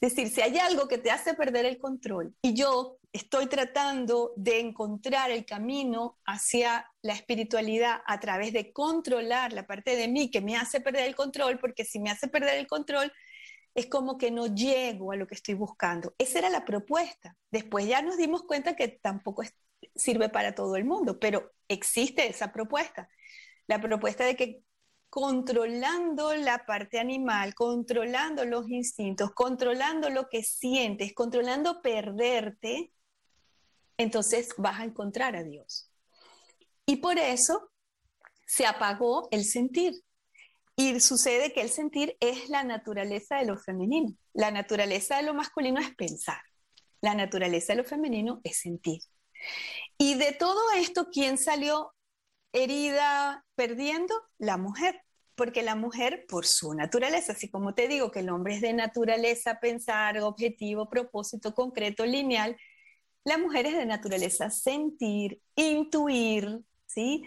Es 0.00 0.14
decir, 0.14 0.32
si 0.32 0.40
hay 0.40 0.58
algo 0.58 0.88
que 0.88 0.98
te 0.98 1.10
hace 1.10 1.34
perder 1.34 1.66
el 1.66 1.78
control 1.78 2.34
y 2.40 2.54
yo 2.54 2.98
estoy 3.12 3.46
tratando 3.46 4.32
de 4.36 4.60
encontrar 4.60 5.30
el 5.30 5.44
camino 5.44 6.18
hacia 6.24 6.86
la 7.02 7.12
espiritualidad 7.12 8.00
a 8.06 8.20
través 8.20 8.52
de 8.52 8.72
controlar 8.72 9.52
la 9.52 9.66
parte 9.66 9.96
de 9.96 10.08
mí 10.08 10.30
que 10.30 10.40
me 10.40 10.56
hace 10.56 10.80
perder 10.80 11.06
el 11.06 11.16
control, 11.16 11.58
porque 11.58 11.84
si 11.84 11.98
me 11.98 12.10
hace 12.10 12.28
perder 12.28 12.58
el 12.58 12.66
control, 12.66 13.12
es 13.74 13.86
como 13.86 14.16
que 14.16 14.30
no 14.30 14.46
llego 14.46 15.12
a 15.12 15.16
lo 15.16 15.26
que 15.26 15.34
estoy 15.34 15.54
buscando. 15.54 16.14
Esa 16.18 16.38
era 16.38 16.50
la 16.50 16.64
propuesta. 16.64 17.36
Después 17.50 17.86
ya 17.86 18.02
nos 18.02 18.16
dimos 18.16 18.44
cuenta 18.44 18.76
que 18.76 18.88
tampoco 18.88 19.42
sirve 19.94 20.28
para 20.28 20.54
todo 20.54 20.76
el 20.76 20.84
mundo, 20.84 21.18
pero 21.18 21.52
existe 21.68 22.28
esa 22.28 22.52
propuesta. 22.52 23.08
La 23.70 23.80
propuesta 23.80 24.24
de 24.24 24.34
que 24.34 24.64
controlando 25.10 26.34
la 26.34 26.66
parte 26.66 26.98
animal, 26.98 27.54
controlando 27.54 28.44
los 28.44 28.68
instintos, 28.68 29.30
controlando 29.30 30.10
lo 30.10 30.28
que 30.28 30.42
sientes, 30.42 31.14
controlando 31.14 31.80
perderte, 31.80 32.92
entonces 33.96 34.48
vas 34.56 34.80
a 34.80 34.84
encontrar 34.84 35.36
a 35.36 35.44
Dios. 35.44 35.88
Y 36.84 36.96
por 36.96 37.16
eso 37.16 37.70
se 38.44 38.66
apagó 38.66 39.28
el 39.30 39.44
sentir. 39.44 40.02
Y 40.74 40.98
sucede 40.98 41.52
que 41.52 41.60
el 41.60 41.70
sentir 41.70 42.16
es 42.18 42.48
la 42.48 42.64
naturaleza 42.64 43.36
de 43.36 43.44
lo 43.44 43.56
femenino. 43.56 44.16
La 44.32 44.50
naturaleza 44.50 45.18
de 45.18 45.22
lo 45.22 45.32
masculino 45.32 45.78
es 45.78 45.94
pensar. 45.94 46.42
La 47.00 47.14
naturaleza 47.14 47.72
de 47.72 47.82
lo 47.82 47.84
femenino 47.84 48.40
es 48.42 48.58
sentir. 48.58 49.00
Y 49.96 50.16
de 50.16 50.32
todo 50.32 50.60
esto, 50.72 51.06
¿quién 51.12 51.38
salió 51.38 51.94
herida, 52.52 53.44
perdiendo? 53.54 54.14
La 54.38 54.56
mujer. 54.56 55.02
Porque 55.34 55.62
la 55.62 55.74
mujer, 55.74 56.26
por 56.28 56.46
su 56.46 56.74
naturaleza, 56.74 57.32
así 57.32 57.50
como 57.50 57.74
te 57.74 57.88
digo 57.88 58.10
que 58.10 58.20
el 58.20 58.28
hombre 58.28 58.56
es 58.56 58.60
de 58.60 58.74
naturaleza 58.74 59.58
pensar, 59.58 60.18
objetivo, 60.18 60.90
propósito 60.90 61.54
concreto, 61.54 62.04
lineal, 62.04 62.56
la 63.24 63.38
mujer 63.38 63.66
es 63.66 63.76
de 63.76 63.86
naturaleza 63.86 64.50
sentir, 64.50 65.40
intuir, 65.54 66.60
¿sí? 66.86 67.22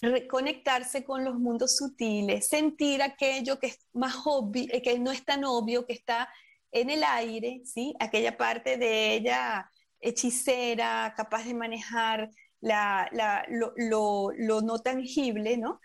reconectarse 0.00 1.04
con 1.04 1.24
los 1.24 1.38
mundos 1.38 1.76
sutiles, 1.76 2.48
sentir 2.48 3.02
aquello 3.02 3.58
que 3.58 3.68
es 3.68 3.78
más 3.92 4.14
obvio, 4.24 4.66
eh, 4.70 4.82
que 4.82 4.98
no 4.98 5.10
es 5.10 5.24
tan 5.24 5.44
obvio, 5.44 5.86
que 5.86 5.92
está 5.92 6.28
en 6.70 6.90
el 6.90 7.02
aire, 7.02 7.62
¿sí? 7.64 7.94
aquella 7.98 8.36
parte 8.36 8.76
de 8.76 9.14
ella 9.14 9.70
hechicera, 10.00 11.14
capaz 11.16 11.44
de 11.44 11.54
manejar 11.54 12.30
lo, 12.60 14.32
no 14.36 14.78
tangible, 14.80 15.56
¿no? 15.56 15.80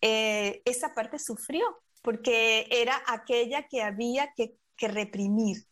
Eh, 0.00 0.62
esa 0.64 0.94
parte 0.94 1.18
sufrió, 1.18 1.64
porque 2.02 2.66
era 2.70 3.02
aquella 3.06 3.66
que 3.68 3.82
había 3.82 4.32
que, 4.36 4.54
que 4.76 4.88
reprimir. 4.88 5.64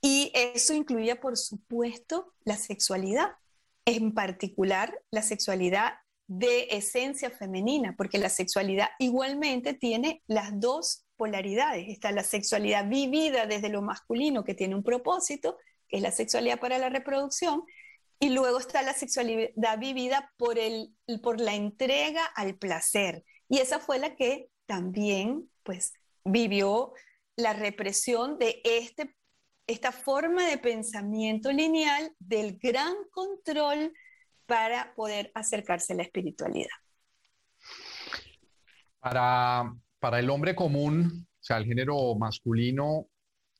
Y 0.00 0.30
eso 0.34 0.74
incluía, 0.74 1.20
por 1.20 1.36
supuesto, 1.36 2.34
la 2.44 2.56
sexualidad, 2.56 3.32
en 3.84 4.12
particular 4.12 5.00
la 5.10 5.22
sexualidad 5.22 5.94
de 6.28 6.68
esencia 6.70 7.30
femenina, 7.30 7.94
porque 7.96 8.18
la 8.18 8.28
sexualidad 8.28 8.88
igualmente 8.98 9.72
tiene 9.72 10.22
las 10.26 10.60
dos 10.60 11.06
polaridades. 11.16 11.88
Está 11.88 12.12
la 12.12 12.22
sexualidad 12.22 12.86
vivida 12.88 13.46
desde 13.46 13.70
lo 13.70 13.82
masculino, 13.82 14.44
que 14.44 14.54
tiene 14.54 14.74
un 14.74 14.84
propósito, 14.84 15.56
que 15.88 15.96
es 15.96 16.02
la 16.02 16.12
sexualidad 16.12 16.60
para 16.60 16.78
la 16.78 16.90
reproducción, 16.90 17.64
y 18.20 18.30
luego 18.30 18.58
está 18.58 18.82
la 18.82 18.94
sexualidad 18.94 19.78
vivida 19.78 20.32
por, 20.36 20.58
el, 20.58 20.94
por 21.22 21.40
la 21.40 21.54
entrega 21.54 22.24
al 22.24 22.56
placer. 22.56 23.24
Y 23.48 23.58
esa 23.58 23.78
fue 23.78 23.98
la 23.98 24.16
que 24.16 24.50
también 24.66 25.48
pues, 25.62 25.92
vivió 26.24 26.92
la 27.36 27.52
represión 27.52 28.38
de 28.38 28.60
este, 28.64 29.14
esta 29.66 29.92
forma 29.92 30.48
de 30.48 30.58
pensamiento 30.58 31.52
lineal 31.52 32.12
del 32.18 32.58
gran 32.58 32.94
control 33.10 33.92
para 34.46 34.94
poder 34.94 35.30
acercarse 35.34 35.92
a 35.92 35.96
la 35.96 36.02
espiritualidad. 36.02 36.68
Para, 38.98 39.72
para 40.00 40.18
el 40.18 40.28
hombre 40.30 40.56
común, 40.56 41.26
o 41.30 41.42
sea, 41.42 41.58
el 41.58 41.66
género 41.66 42.16
masculino, 42.16 43.08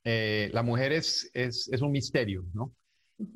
eh, 0.03 0.51
la 0.53 0.63
mujer 0.63 0.93
es, 0.93 1.31
es, 1.35 1.69
es, 1.73 1.81
un 1.81 1.93
misterio, 1.93 2.45
¿no? 2.55 2.73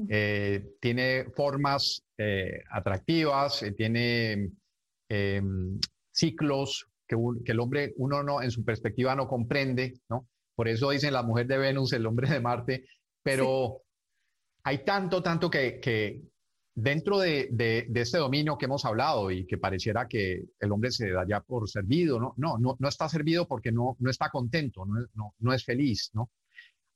Eh, 0.09 0.77
tiene 0.81 1.27
formas 1.35 2.05
eh, 2.17 2.62
atractivas, 2.71 3.65
tiene 3.77 4.51
em, 5.09 5.79
ciclos 6.12 6.87
que, 7.07 7.17
el 7.45 7.61
hombre, 7.61 7.93
uno 7.97 8.23
no, 8.23 8.43
en 8.43 8.51
su 8.51 8.65
perspectiva 8.65 9.17
no 9.17 9.27
comprende, 9.27 9.95
¿no? 10.09 10.29
Por 10.55 10.69
eso 10.69 10.91
dicen 10.91 11.12
la 11.12 11.23
mujer 11.23 11.47
de 11.47 11.59
Venus, 11.59 11.93
el 11.93 12.07
hombre 12.07 12.29
de 12.29 12.41
Marte, 12.41 12.85
pero 13.23 13.83
hay 14.65 14.85
tanto, 14.85 15.23
tanto 15.23 15.51
que, 15.51 15.81
que, 15.81 16.23
dentro 16.75 17.19
de, 17.19 17.49
de, 17.51 17.89
este 17.95 18.19
dominio 18.19 18.57
que 18.57 18.67
hemos 18.67 18.85
hablado 18.85 19.31
y 19.31 19.47
que 19.47 19.59
pareciera 19.59 20.07
que 20.07 20.45
el 20.61 20.73
hombre 20.73 20.91
se 20.91 21.11
da 21.11 21.27
ya 21.29 21.41
por 21.41 21.69
servido, 21.69 22.21
no, 22.21 22.35
no, 22.37 22.59
no, 22.59 22.77
no 22.79 22.89
está 22.89 23.09
servido 23.09 23.47
porque 23.47 23.73
no, 23.73 23.97
no 23.99 24.11
está 24.11 24.31
contento, 24.31 24.87
no, 24.87 25.07
no, 25.15 25.35
no 25.39 25.53
es 25.53 25.65
feliz, 25.65 26.11
¿no? 26.15 26.31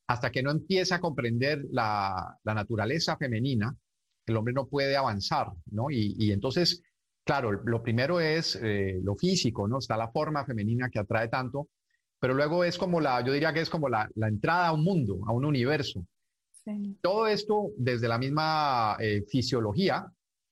Hasta 0.09 0.31
que 0.31 0.43
no 0.43 0.51
empieza 0.51 0.97
a 0.97 1.01
comprender 1.01 1.65
la, 1.71 2.39
la 2.45 2.55
naturaleza 2.55 3.17
femenina, 3.17 3.75
el 4.27 4.37
hombre 4.37 4.55
no 4.55 4.67
puede 4.67 4.97
avanzar, 4.97 5.49
¿no? 5.71 5.91
Y, 5.91 6.15
y 6.19 6.33
entonces, 6.33 6.83
claro, 7.25 7.53
lo 7.53 7.83
primero 7.83 8.21
es 8.21 8.59
eh, 8.63 9.01
lo 9.03 9.17
físico, 9.17 9.69
¿no? 9.69 9.79
Está 9.79 9.97
la 9.97 10.11
forma 10.11 10.45
femenina 10.45 10.91
que 10.91 10.99
atrae 10.99 11.29
tanto, 11.29 11.69
pero 12.19 12.35
luego 12.35 12.65
es 12.65 12.79
como 12.79 13.01
la, 13.01 13.25
yo 13.25 13.33
diría 13.33 13.53
que 13.53 13.61
es 13.61 13.71
como 13.71 13.89
la, 13.89 14.09
la 14.15 14.29
entrada 14.29 14.69
a 14.69 14.73
un 14.73 14.85
mundo, 14.85 15.21
a 15.27 15.33
un 15.33 15.45
universo. 15.45 16.07
Todo 17.01 17.29
esto 17.29 17.71
desde 17.77 18.09
la 18.09 18.19
misma 18.19 18.97
eh, 18.99 19.25
fisiología, 19.29 20.07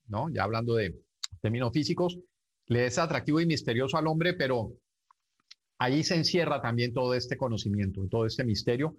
¿no? 0.06 0.28
Ya 0.30 0.44
hablando 0.44 0.74
de 0.74 0.94
términos 1.40 1.72
físicos, 1.72 2.18
le 2.66 2.86
es 2.86 2.98
atractivo 2.98 3.40
y 3.40 3.46
misterioso 3.46 3.96
al 3.96 4.06
hombre, 4.06 4.34
pero 4.34 4.72
ahí 5.78 6.04
se 6.04 6.14
encierra 6.14 6.62
también 6.62 6.92
todo 6.92 7.14
este 7.14 7.36
conocimiento, 7.36 8.06
todo 8.08 8.26
este 8.26 8.44
misterio, 8.44 8.96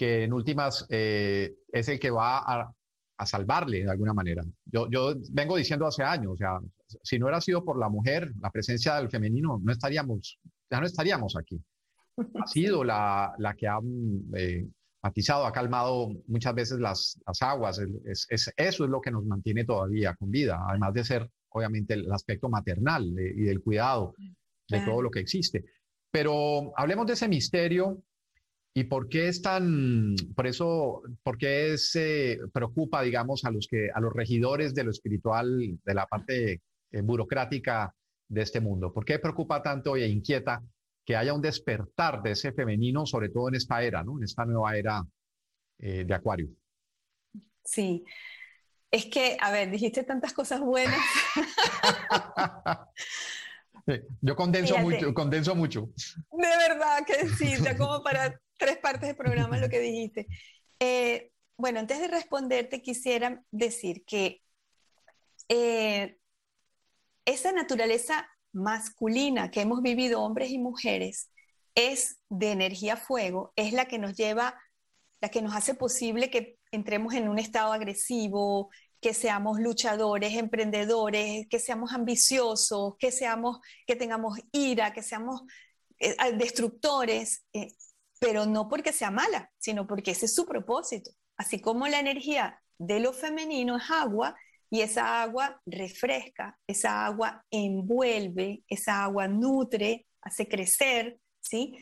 que 0.00 0.24
en 0.24 0.32
últimas 0.32 0.86
eh, 0.88 1.56
es 1.70 1.86
el 1.90 2.00
que 2.00 2.08
va 2.08 2.38
a, 2.38 2.72
a, 3.18 3.26
salvarle 3.26 3.84
de 3.84 3.90
alguna 3.90 4.14
manera. 4.14 4.42
Yo, 4.64 4.88
yo 4.88 5.14
vengo 5.30 5.58
diciendo 5.58 5.86
hace 5.86 6.02
años, 6.02 6.32
o 6.32 6.36
sea, 6.38 6.58
si 7.02 7.18
no 7.18 7.26
hubiera 7.26 7.42
sido 7.42 7.62
por 7.62 7.78
la 7.78 7.90
mujer, 7.90 8.32
la 8.40 8.50
presencia 8.50 8.94
del 8.94 9.10
femenino, 9.10 9.60
no 9.62 9.70
estaríamos, 9.70 10.38
ya 10.70 10.80
no 10.80 10.86
estaríamos 10.86 11.36
aquí. 11.36 11.62
Ha 12.16 12.46
sido 12.46 12.82
la, 12.82 13.34
la 13.36 13.52
que 13.52 13.68
ha 13.68 13.78
eh, 14.38 14.66
matizado, 15.02 15.44
ha 15.44 15.52
calmado 15.52 16.08
muchas 16.28 16.54
veces 16.54 16.78
las, 16.78 17.20
aguas. 17.42 17.78
Es, 18.06 18.26
eso 18.30 18.52
es 18.56 18.90
lo 18.90 19.02
que 19.02 19.10
nos 19.10 19.26
mantiene 19.26 19.66
todavía 19.66 20.14
con 20.14 20.30
vida, 20.30 20.64
además 20.66 20.94
de 20.94 21.04
ser, 21.04 21.30
obviamente, 21.50 21.92
el 21.92 22.10
aspecto 22.10 22.48
maternal 22.48 23.04
y 23.04 23.42
del 23.42 23.60
cuidado 23.60 24.14
de 24.66 24.80
todo 24.80 25.02
lo 25.02 25.10
que 25.10 25.20
existe. 25.20 25.62
Pero 26.10 26.72
hablemos 26.74 27.06
de 27.06 27.12
ese 27.12 27.28
misterio 27.28 28.02
y 28.72 28.84
por 28.84 29.08
qué 29.08 29.28
es 29.28 29.42
tan, 29.42 30.14
por 30.36 30.46
eso, 30.46 31.02
por 31.22 31.36
qué 31.36 31.76
se 31.76 32.38
preocupa, 32.52 33.02
digamos, 33.02 33.44
a 33.44 33.50
los, 33.50 33.66
que, 33.66 33.88
a 33.92 34.00
los 34.00 34.12
regidores 34.12 34.74
de 34.74 34.84
lo 34.84 34.90
espiritual, 34.90 35.78
de 35.84 35.94
la 35.94 36.06
parte 36.06 36.62
eh, 36.92 37.00
burocrática 37.02 37.92
de 38.28 38.42
este 38.42 38.60
mundo. 38.60 38.92
¿Por 38.92 39.04
qué 39.04 39.18
preocupa 39.18 39.62
tanto 39.62 39.96
e 39.96 40.06
inquieta 40.06 40.62
que 41.04 41.16
haya 41.16 41.34
un 41.34 41.42
despertar 41.42 42.22
de 42.22 42.32
ese 42.32 42.52
femenino, 42.52 43.06
sobre 43.06 43.30
todo 43.30 43.48
en 43.48 43.56
esta 43.56 43.82
era, 43.82 44.04
¿no? 44.04 44.18
En 44.18 44.24
esta 44.24 44.44
nueva 44.44 44.76
era 44.76 45.04
eh, 45.78 46.04
de 46.04 46.14
Acuario. 46.14 46.48
Sí. 47.64 48.04
Es 48.88 49.06
que, 49.06 49.36
a 49.40 49.50
ver, 49.50 49.70
dijiste 49.70 50.04
tantas 50.04 50.32
cosas 50.32 50.60
buenas. 50.60 51.00
yo 54.20 54.36
condenso 54.36 54.78
mucho, 54.78 55.12
condenso 55.12 55.56
mucho. 55.56 55.88
De 56.30 56.68
verdad 56.68 57.04
que 57.04 57.28
sí, 57.30 57.56
como 57.76 58.02
para 58.02 58.40
tres 58.60 58.76
partes 58.78 59.08
del 59.08 59.16
programa 59.16 59.58
lo 59.58 59.68
que 59.68 59.80
dijiste. 59.80 60.28
Eh, 60.78 61.32
bueno, 61.56 61.80
antes 61.80 61.98
de 61.98 62.08
responderte, 62.08 62.82
quisiera 62.82 63.42
decir 63.50 64.04
que 64.04 64.42
eh, 65.48 66.18
esa 67.24 67.52
naturaleza 67.52 68.28
masculina 68.52 69.50
que 69.50 69.62
hemos 69.62 69.82
vivido 69.82 70.22
hombres 70.22 70.50
y 70.50 70.58
mujeres 70.58 71.30
es 71.74 72.18
de 72.28 72.52
energía 72.52 72.96
fuego, 72.96 73.52
es 73.56 73.72
la 73.72 73.86
que 73.86 73.98
nos 73.98 74.14
lleva, 74.14 74.60
la 75.20 75.30
que 75.30 75.42
nos 75.42 75.54
hace 75.54 75.74
posible 75.74 76.30
que 76.30 76.58
entremos 76.70 77.14
en 77.14 77.28
un 77.28 77.38
estado 77.38 77.72
agresivo, 77.72 78.70
que 79.00 79.14
seamos 79.14 79.58
luchadores, 79.58 80.34
emprendedores, 80.34 81.46
que 81.48 81.58
seamos 81.58 81.92
ambiciosos, 81.92 82.94
que 82.98 83.10
seamos, 83.10 83.58
que 83.86 83.96
tengamos 83.96 84.38
ira, 84.52 84.92
que 84.92 85.02
seamos 85.02 85.42
eh, 85.98 86.14
destructores, 86.34 87.44
pero 88.20 88.46
no 88.46 88.68
porque 88.68 88.92
sea 88.92 89.10
mala, 89.10 89.50
sino 89.58 89.88
porque 89.88 90.12
ese 90.12 90.26
es 90.26 90.34
su 90.34 90.46
propósito. 90.46 91.10
Así 91.36 91.60
como 91.60 91.88
la 91.88 91.98
energía 91.98 92.62
de 92.78 93.00
lo 93.00 93.12
femenino 93.12 93.78
es 93.78 93.90
agua, 93.90 94.36
y 94.70 94.82
esa 94.82 95.22
agua 95.22 95.60
refresca, 95.66 96.56
esa 96.66 97.04
agua 97.04 97.44
envuelve, 97.50 98.62
esa 98.68 99.02
agua 99.02 99.26
nutre, 99.26 100.06
hace 100.22 100.46
crecer, 100.46 101.18
¿sí? 101.40 101.76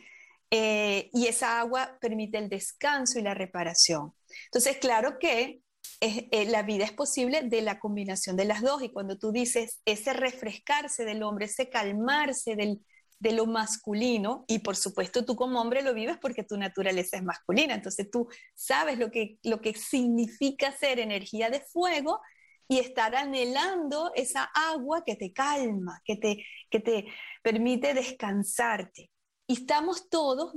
Eh, 0.49 1.11
y 1.13 1.27
esa 1.27 1.59
agua 1.59 1.99
permite 2.01 2.39
el 2.39 2.49
descanso 2.49 3.19
y 3.19 3.21
la 3.21 3.35
reparación. 3.35 4.15
Entonces, 4.45 4.77
claro 4.77 5.19
que 5.19 5.61
eh, 6.01 6.45
la 6.45 6.63
vida 6.63 6.85
es 6.85 6.91
posible 6.91 7.43
de 7.43 7.61
la 7.61 7.77
combinación 7.77 8.35
de 8.35 8.45
las 8.45 8.61
dos. 8.61 8.81
Y 8.81 8.91
cuando 8.91 9.19
tú 9.19 9.31
dices 9.31 9.81
ese 9.85 10.13
refrescarse 10.13 11.05
del 11.05 11.21
hombre, 11.21 11.45
ese 11.45 11.69
calmarse 11.69 12.55
del, 12.55 12.81
de 13.19 13.33
lo 13.33 13.45
masculino, 13.45 14.45
y 14.47 14.59
por 14.59 14.75
supuesto 14.75 15.25
tú 15.25 15.35
como 15.35 15.59
hombre 15.59 15.81
lo 15.81 15.93
vives 15.93 16.17
porque 16.21 16.43
tu 16.43 16.57
naturaleza 16.57 17.17
es 17.17 17.23
masculina, 17.23 17.75
entonces 17.75 18.09
tú 18.09 18.29
sabes 18.55 18.97
lo 18.97 19.11
que, 19.11 19.37
lo 19.43 19.59
que 19.59 19.73
significa 19.73 20.71
ser 20.71 20.99
energía 20.99 21.49
de 21.49 21.59
fuego 21.59 22.21
y 22.69 22.79
estar 22.79 23.15
anhelando 23.15 24.11
esa 24.15 24.43
agua 24.43 25.03
que 25.05 25.15
te 25.15 25.33
calma, 25.33 26.01
que 26.05 26.15
te, 26.15 26.45
que 26.69 26.79
te 26.79 27.07
permite 27.41 27.93
descansarte. 27.93 29.11
Y 29.47 29.53
estamos 29.53 30.09
todos 30.09 30.53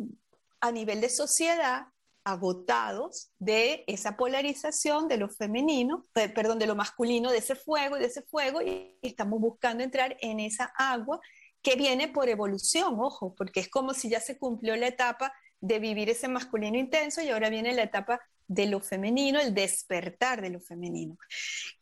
a 0.61 0.71
nivel 0.71 1.01
de 1.01 1.09
sociedad 1.09 1.87
agotados 2.25 3.33
de 3.39 3.83
esa 3.89 4.17
polarización 4.17 5.09
de 5.09 5.17
lo 5.17 5.29
femenino, 5.29 6.05
perdón, 6.13 6.59
de 6.59 6.67
lo 6.67 6.77
masculino, 6.77 7.33
de 7.33 7.39
ese 7.39 7.57
fuego 7.57 7.97
de 7.97 8.07
ese 8.07 8.23
fuego, 8.23 8.63
y 8.63 8.97
estamos 9.03 9.41
buscando 9.41 9.83
entrar 9.83 10.17
en 10.21 10.39
esa 10.39 10.73
agua 10.77 11.21
que 11.63 11.77
viene 11.77 12.09
por 12.09 12.29
evolución, 12.29 12.97
ojo, 12.99 13.35
porque 13.35 13.61
es 13.61 13.69
como 13.69 13.95
si 13.95 14.09
ya 14.09 14.21
se 14.21 14.39
cumplió 14.39 14.77
la 14.77 14.89
etapa 14.89 15.33
de 15.61 15.79
vivir 15.79 16.11
ese 16.11 16.29
masculino 16.29 16.77
intenso 16.77 17.23
y 17.23 17.31
ahora 17.31 17.49
viene 17.49 17.73
la 17.73 17.85
etapa 17.85 18.21
de 18.49 18.67
lo 18.67 18.81
femenino, 18.81 19.41
el 19.41 19.55
despertar 19.55 20.43
de 20.43 20.51
lo 20.51 20.61
femenino. 20.61 21.17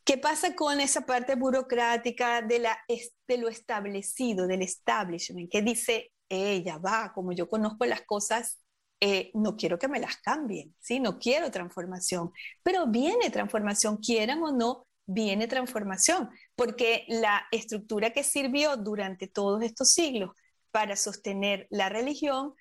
¿Qué 0.04 0.18
pasa 0.18 0.54
con 0.54 0.80
esa 0.80 1.06
parte 1.06 1.34
burocrática 1.34 2.42
de, 2.42 2.60
la, 2.60 2.78
de 3.26 3.38
lo 3.38 3.48
establecido, 3.48 4.46
del 4.46 4.62
establishment, 4.62 5.50
que 5.50 5.62
dice, 5.62 6.12
ella 6.28 6.78
va, 6.78 7.12
como 7.12 7.32
yo 7.32 7.48
conozco 7.48 7.86
las 7.86 8.02
cosas, 8.02 8.60
eh, 9.00 9.30
no 9.32 9.56
quiero 9.56 9.78
que 9.78 9.88
me 9.88 9.98
las 9.98 10.18
cambien, 10.18 10.74
¿sí? 10.78 11.00
no 11.00 11.18
quiero 11.18 11.50
transformación, 11.50 12.32
pero 12.62 12.86
viene 12.86 13.30
transformación, 13.30 13.96
quieran 13.96 14.42
o 14.42 14.52
no, 14.52 14.86
viene 15.12 15.48
transformación, 15.48 16.30
porque 16.54 17.04
la 17.08 17.42
estructura 17.50 18.10
que 18.10 18.22
sirvió 18.22 18.76
durante 18.76 19.26
todos 19.26 19.62
estos 19.62 19.92
siglos 19.92 20.30
para 20.70 20.96
sostener 20.96 21.66
la 21.70 21.88
religión 21.88 22.54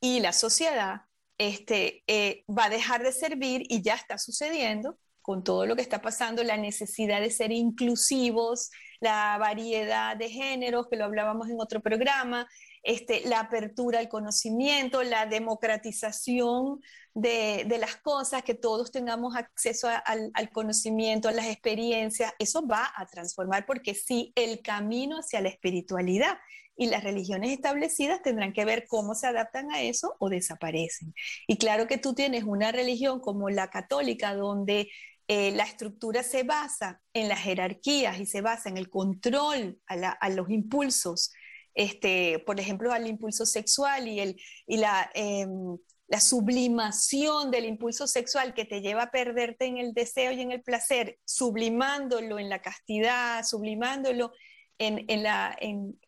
y 0.00 0.20
la 0.20 0.32
sociedad 0.32 1.02
este, 1.38 2.02
eh, 2.08 2.44
va 2.48 2.64
a 2.64 2.70
dejar 2.70 3.02
de 3.02 3.12
servir 3.12 3.62
y 3.68 3.82
ya 3.82 3.94
está 3.94 4.18
sucediendo 4.18 4.98
con 5.20 5.44
todo 5.44 5.66
lo 5.66 5.76
que 5.76 5.82
está 5.82 6.02
pasando, 6.02 6.42
la 6.42 6.56
necesidad 6.56 7.20
de 7.20 7.30
ser 7.30 7.52
inclusivos, 7.52 8.70
la 9.00 9.38
variedad 9.38 10.16
de 10.16 10.28
géneros, 10.28 10.88
que 10.88 10.96
lo 10.96 11.04
hablábamos 11.04 11.48
en 11.48 11.60
otro 11.60 11.80
programa, 11.80 12.48
este, 12.82 13.22
la 13.28 13.40
apertura 13.40 13.98
al 13.98 14.08
conocimiento, 14.08 15.02
la 15.02 15.26
democratización 15.26 16.80
de, 17.14 17.66
las 17.78 17.96
cosas, 17.96 18.42
que 18.42 18.54
todos 18.54 18.90
tengamos 18.90 19.36
acceso 19.36 19.88
al, 19.88 20.50
conocimiento, 20.50 21.28
a 21.28 21.32
las 21.32 21.46
experiencias, 21.46 22.32
eso 22.38 22.66
va 22.66 22.92
a 22.96 23.06
transformar 23.06 23.66
porque 23.66 23.94
sí, 23.94 24.32
el 24.34 24.62
camino 24.62 25.18
hacia 25.18 25.40
la 25.40 25.48
espiritualidad 25.48 26.38
y 26.74 26.86
las 26.86 27.04
religiones 27.04 27.52
establecidas 27.52 28.22
tendrán 28.22 28.52
que 28.52 28.64
ver 28.64 28.86
cómo 28.88 29.14
se 29.14 29.26
adaptan 29.26 29.70
a 29.70 29.82
eso 29.82 30.16
o 30.18 30.28
desaparecen. 30.30 31.14
Y 31.46 31.58
claro 31.58 31.86
que 31.86 31.98
tú 31.98 32.14
tienes 32.14 32.44
una 32.44 32.72
religión 32.72 33.20
como 33.20 33.50
la 33.50 33.68
católica 33.68 34.34
donde 34.34 34.88
eh, 35.28 35.52
la 35.52 35.64
estructura 35.64 36.22
se 36.22 36.42
basa 36.42 37.00
en 37.12 37.28
las 37.28 37.40
jerarquías 37.40 38.18
y 38.20 38.26
se 38.26 38.40
basa 38.40 38.68
en 38.68 38.76
el 38.76 38.90
control 38.90 39.80
a, 39.86 40.28
los 40.30 40.50
impulsos, 40.50 41.32
este, 41.74 42.38
por 42.40 42.60
ejemplo, 42.60 42.92
al 42.92 43.06
impulso 43.06 43.46
sexual 43.46 44.08
y, 44.08 44.20
el, 44.20 44.40
y 44.66 44.76
la, 44.76 45.10
em, 45.14 45.78
la 46.08 46.20
sublimación 46.20 47.50
del 47.50 47.64
impulso 47.64 48.06
sexual 48.06 48.52
que 48.52 48.64
te 48.64 48.80
lleva 48.82 49.04
a 49.04 49.10
perderte 49.10 49.64
en 49.64 49.78
el 49.78 49.94
deseo 49.94 50.32
y 50.32 50.42
en 50.42 50.52
el 50.52 50.62
placer, 50.62 51.18
sublimándolo 51.24 52.38
en 52.38 52.50
la 52.50 52.60
castidad, 52.60 53.44
sublimándolo 53.44 54.32
en, 54.78 55.04
en, 55.08 55.22
la, 55.22 55.56
en, 55.58 55.98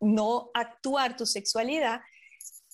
no 0.00 0.50
actuar 0.54 1.16
tu 1.16 1.26
sexualidad, 1.26 2.00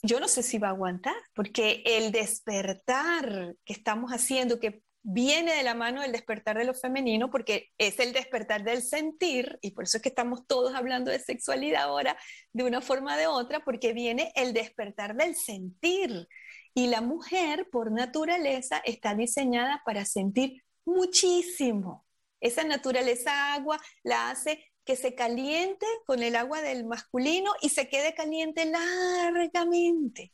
yo 0.02 0.20
no 0.20 0.28
sé 0.28 0.42
si 0.42 0.58
va 0.58 0.68
a 0.68 0.70
aguantar, 0.70 1.16
porque 1.34 1.82
el 1.84 2.12
despertar 2.12 3.56
que 3.64 3.72
estamos 3.72 4.12
haciendo, 4.12 4.60
que 4.60 4.82
viene 5.08 5.54
de 5.54 5.62
la 5.62 5.74
mano 5.74 6.02
del 6.02 6.10
despertar 6.10 6.58
de 6.58 6.64
lo 6.64 6.74
femenino, 6.74 7.30
porque 7.30 7.70
es 7.78 8.00
el 8.00 8.12
despertar 8.12 8.64
del 8.64 8.82
sentir, 8.82 9.56
y 9.62 9.70
por 9.70 9.84
eso 9.84 9.98
es 9.98 10.02
que 10.02 10.08
estamos 10.08 10.46
todos 10.48 10.74
hablando 10.74 11.12
de 11.12 11.20
sexualidad 11.20 11.84
ahora 11.84 12.18
de 12.52 12.64
una 12.64 12.80
forma 12.80 13.16
de 13.16 13.28
otra, 13.28 13.60
porque 13.64 13.92
viene 13.92 14.32
el 14.34 14.52
despertar 14.52 15.14
del 15.14 15.36
sentir. 15.36 16.26
Y 16.74 16.88
la 16.88 17.02
mujer, 17.02 17.68
por 17.70 17.92
naturaleza, 17.92 18.82
está 18.84 19.14
diseñada 19.14 19.80
para 19.86 20.04
sentir 20.04 20.64
muchísimo, 20.84 22.04
Esa 22.40 22.64
naturaleza 22.64 23.54
agua 23.54 23.80
la 24.02 24.30
hace 24.30 24.64
que 24.84 24.96
se 24.96 25.14
caliente 25.14 25.86
con 26.04 26.22
el 26.22 26.36
agua 26.36 26.60
del 26.62 26.84
masculino 26.84 27.52
y 27.62 27.70
se 27.70 27.88
quede 27.88 28.14
caliente 28.14 28.64
largamente. 28.66 30.32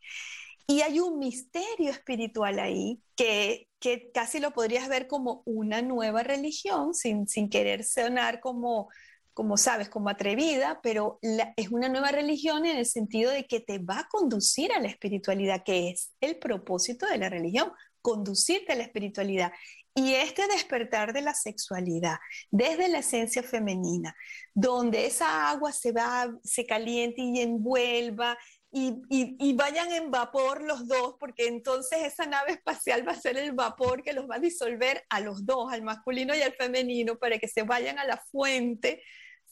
Y 0.66 0.82
hay 0.82 1.00
un 1.00 1.18
misterio 1.18 1.90
espiritual 1.90 2.58
ahí 2.58 3.02
que, 3.16 3.68
que 3.78 4.10
casi 4.12 4.40
lo 4.40 4.52
podrías 4.52 4.88
ver 4.88 5.06
como 5.06 5.42
una 5.44 5.82
nueva 5.82 6.22
religión, 6.22 6.94
sin, 6.94 7.26
sin 7.26 7.50
querer 7.50 7.84
sonar 7.84 8.40
como, 8.40 8.88
como 9.34 9.56
sabes, 9.56 9.88
como 9.88 10.08
atrevida, 10.08 10.80
pero 10.82 11.18
es 11.56 11.70
una 11.70 11.88
nueva 11.88 12.12
religión 12.12 12.66
en 12.66 12.76
el 12.76 12.86
sentido 12.86 13.30
de 13.30 13.46
que 13.46 13.60
te 13.60 13.78
va 13.78 14.00
a 14.00 14.08
conducir 14.08 14.72
a 14.72 14.80
la 14.80 14.88
espiritualidad, 14.88 15.62
que 15.64 15.90
es 15.90 16.12
el 16.20 16.38
propósito 16.38 17.06
de 17.06 17.18
la 17.18 17.28
religión, 17.28 17.72
conducirte 18.02 18.72
a 18.72 18.76
la 18.76 18.82
espiritualidad. 18.82 19.52
Y 19.94 20.14
este 20.14 20.46
despertar 20.46 21.12
de 21.12 21.20
la 21.20 21.34
sexualidad 21.34 22.16
desde 22.50 22.88
la 22.88 23.00
esencia 23.00 23.42
femenina, 23.42 24.14
donde 24.54 25.06
esa 25.06 25.50
agua 25.50 25.70
se 25.72 25.92
va, 25.92 26.34
se 26.42 26.64
caliente 26.64 27.20
y 27.20 27.40
envuelva 27.40 28.38
y, 28.74 29.52
vayan 29.52 29.92
en 29.92 30.10
vapor 30.10 30.62
los 30.62 30.88
dos, 30.88 31.16
porque 31.20 31.46
entonces 31.46 32.04
esa 32.04 32.24
nave 32.24 32.52
espacial 32.52 33.06
va 33.06 33.12
a 33.12 33.20
ser 33.20 33.36
el 33.36 33.52
vapor 33.52 34.02
que 34.02 34.14
los 34.14 34.28
va 34.28 34.36
a 34.36 34.40
disolver 34.40 35.04
a 35.10 35.20
los 35.20 35.44
dos, 35.44 35.70
al 35.70 35.82
masculino 35.82 36.34
y 36.34 36.40
al 36.40 36.54
femenino, 36.54 37.18
para 37.18 37.38
que 37.38 37.48
se 37.48 37.64
vayan 37.64 37.98
a 37.98 38.06
la 38.06 38.16
fuente, 38.16 39.02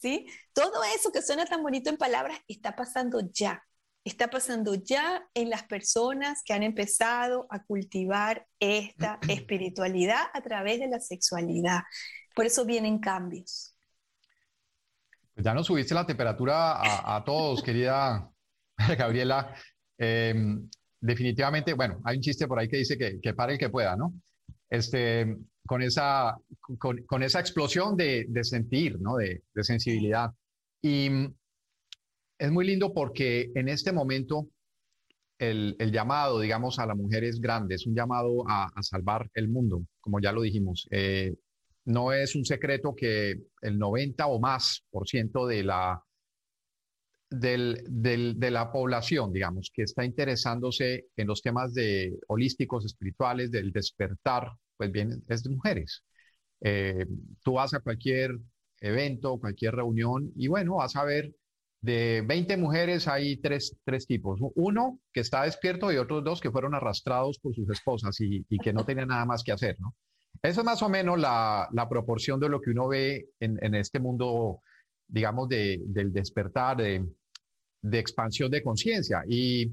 ¿sí? 0.01 0.25
Todo 0.53 0.83
eso 0.95 1.11
que 1.11 1.21
suena 1.21 1.45
tan 1.45 1.61
bonito 1.61 1.91
en 1.91 1.97
palabras 1.97 2.39
está 2.47 2.75
pasando 2.75 3.21
ya, 3.31 3.63
está 4.03 4.31
pasando 4.31 4.73
ya 4.73 5.23
en 5.35 5.51
las 5.51 5.63
personas 5.63 6.41
que 6.43 6.53
han 6.53 6.63
empezado 6.63 7.45
a 7.51 7.63
cultivar 7.63 8.47
esta 8.59 9.19
espiritualidad 9.29 10.23
a 10.33 10.41
través 10.41 10.79
de 10.79 10.87
la 10.87 10.99
sexualidad. 10.99 11.81
Por 12.33 12.47
eso 12.47 12.65
vienen 12.65 12.97
cambios. 12.97 13.75
Pues 15.35 15.45
ya 15.45 15.53
nos 15.53 15.67
subiste 15.67 15.93
la 15.93 16.07
temperatura 16.07 16.73
a, 16.73 17.17
a 17.17 17.23
todos, 17.23 17.61
querida 17.61 18.31
Gabriela, 18.97 19.53
em, 19.97 20.69
definitivamente, 20.99 21.73
bueno, 21.73 22.01
hay 22.03 22.17
un 22.17 22.21
chiste 22.21 22.47
por 22.47 22.59
ahí 22.59 22.67
que 22.67 22.77
dice 22.77 22.97
que, 22.97 23.33
pare 23.33 23.53
el 23.53 23.59
que 23.59 23.69
pueda, 23.69 23.95
¿no? 23.95 24.13
Este, 24.69 25.37
con, 25.65 25.81
esa, 25.81 26.37
con, 26.77 27.23
esa 27.23 27.39
explosión 27.39 27.95
de, 27.95 28.27
sentir, 28.43 28.99
¿no? 28.99 29.15
De, 29.17 29.41
sensibilidad. 29.61 30.31
Y 30.81 31.09
es 32.39 32.51
muy 32.51 32.65
lindo 32.65 32.93
porque 32.93 33.51
en 33.55 33.69
este 33.69 33.91
momento 33.91 34.47
el, 35.37 35.75
llamado, 35.91 36.39
digamos, 36.39 36.79
a 36.79 36.85
la 36.85 36.95
mujer 36.95 37.23
es 37.23 37.39
grande, 37.39 37.75
es 37.75 37.85
un 37.85 37.95
llamado 37.95 38.43
a, 38.47 38.69
salvar 38.81 39.29
el 39.33 39.49
mundo, 39.49 39.83
como 39.99 40.19
ya 40.19 40.31
lo 40.31 40.41
dijimos. 40.41 40.87
Eh, 40.91 41.35
no 41.85 42.13
es 42.13 42.35
un 42.35 42.45
secreto 42.45 42.93
que 42.95 43.41
el 43.61 43.79
90 43.79 44.27
o 44.27 44.39
más 44.39 44.83
por 44.91 45.07
ciento 45.07 45.47
de 45.47 45.63
la 45.63 46.01
del, 47.31 47.83
de 47.87 48.51
la 48.51 48.71
población, 48.71 49.31
digamos, 49.31 49.71
que 49.73 49.83
está 49.83 50.03
interesándose 50.03 51.05
en 51.15 51.27
los 51.27 51.41
temas 51.41 51.73
de 51.73 52.19
holísticos, 52.27 52.85
espirituales, 52.85 53.51
del 53.51 53.71
despertar, 53.71 54.51
pues 54.77 54.91
bien, 54.91 55.23
es 55.27 55.43
de 55.43 55.49
mujeres. 55.49 56.03
Eh, 56.59 57.05
tú 57.43 57.53
vas 57.53 57.73
a 57.73 57.79
cualquier 57.79 58.37
evento, 58.81 59.39
cualquier 59.39 59.75
reunión 59.75 60.31
y 60.35 60.47
bueno, 60.47 60.75
vas 60.75 60.95
a 60.95 61.05
ver 61.05 61.33
de 61.81 62.23
20 62.27 62.57
mujeres 62.57 63.07
hay 63.07 63.37
tres, 63.37 63.77
tres 63.83 64.05
tipos. 64.05 64.39
Uno 64.55 64.99
que 65.13 65.21
está 65.21 65.43
despierto 65.43 65.91
y 65.91 65.97
otros 65.97 66.23
dos 66.23 66.41
que 66.41 66.51
fueron 66.51 66.75
arrastrados 66.75 67.39
por 67.39 67.55
sus 67.55 67.69
esposas 67.69 68.19
y, 68.19 68.43
que 68.59 68.73
no 68.73 68.85
tenían 68.85 69.07
nada 69.07 69.25
más 69.25 69.43
que 69.43 69.51
hacer, 69.51 69.77
¿no? 69.79 69.95
Esa 70.43 70.61
es 70.61 70.65
más 70.65 70.81
o 70.83 70.89
menos 70.89 71.19
la, 71.19 71.67
la 71.71 71.89
proporción 71.89 72.39
de 72.39 72.49
lo 72.49 72.61
que 72.61 72.71
uno 72.71 72.87
ve 72.87 73.29
en, 73.39 73.57
en 73.63 73.75
este 73.75 73.99
mundo, 73.99 74.61
digamos, 75.07 75.49
de, 75.49 75.79
del 75.85 76.11
despertar, 76.13 76.77
de, 76.77 77.05
de 77.81 77.99
expansión 77.99 78.51
de 78.51 78.63
conciencia. 78.63 79.23
Y 79.27 79.71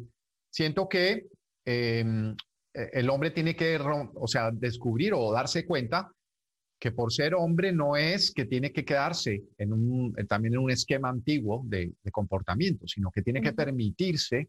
siento 0.51 0.89
que 0.89 1.27
em, 1.65 2.35
e, 2.75 2.91
el 2.93 3.11
hombre 3.11 3.31
tiene 3.31 3.55
que, 3.55 3.79
o 3.79 4.27
sea, 4.27 4.51
descubrir 4.51 5.13
o 5.15 5.33
darse 5.33 5.67
cuenta 5.67 6.11
que 6.81 6.93
por 6.93 7.13
ser 7.13 7.35
hombre 7.35 7.73
no 7.73 7.97
es 7.97 8.31
que 8.33 8.45
tiene 8.45 8.73
que 8.73 8.85
quedarse 8.85 9.43
en 9.59 9.73
un, 9.73 10.15
también 10.29 10.55
en 10.55 10.61
un 10.61 10.71
esquema 10.71 11.09
antiguo 11.09 11.63
de, 11.67 11.93
comportamiento, 12.13 12.87
sino 12.87 13.11
que 13.11 13.23
tiene 13.23 13.41
que 13.41 13.53
permitirse, 13.53 14.49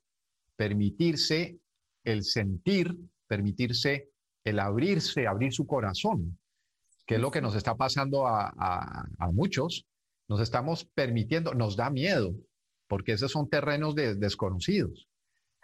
permitirse 0.55 1.57
el 2.03 2.23
sentir, 2.23 2.95
permitirse 3.27 4.09
el 4.43 4.59
abrirse, 4.59 5.27
abrir 5.27 5.53
su 5.53 5.65
corazón, 5.65 6.37
que 7.05 7.15
es 7.15 7.21
lo 7.21 7.31
que 7.31 7.41
nos 7.41 7.55
está 7.55 7.75
pasando 7.75 8.27
a, 8.27 8.53
a 9.17 9.31
muchos. 9.31 9.85
Nos 10.27 10.39
estamos 10.39 10.85
permitiendo, 10.93 11.55
nos 11.55 11.75
da 11.75 11.89
miedo, 11.89 12.35
porque 12.89 13.13
esos 13.13 13.31
son 13.31 13.47
terrenos 13.47 13.95
desconocidos. 13.95 15.07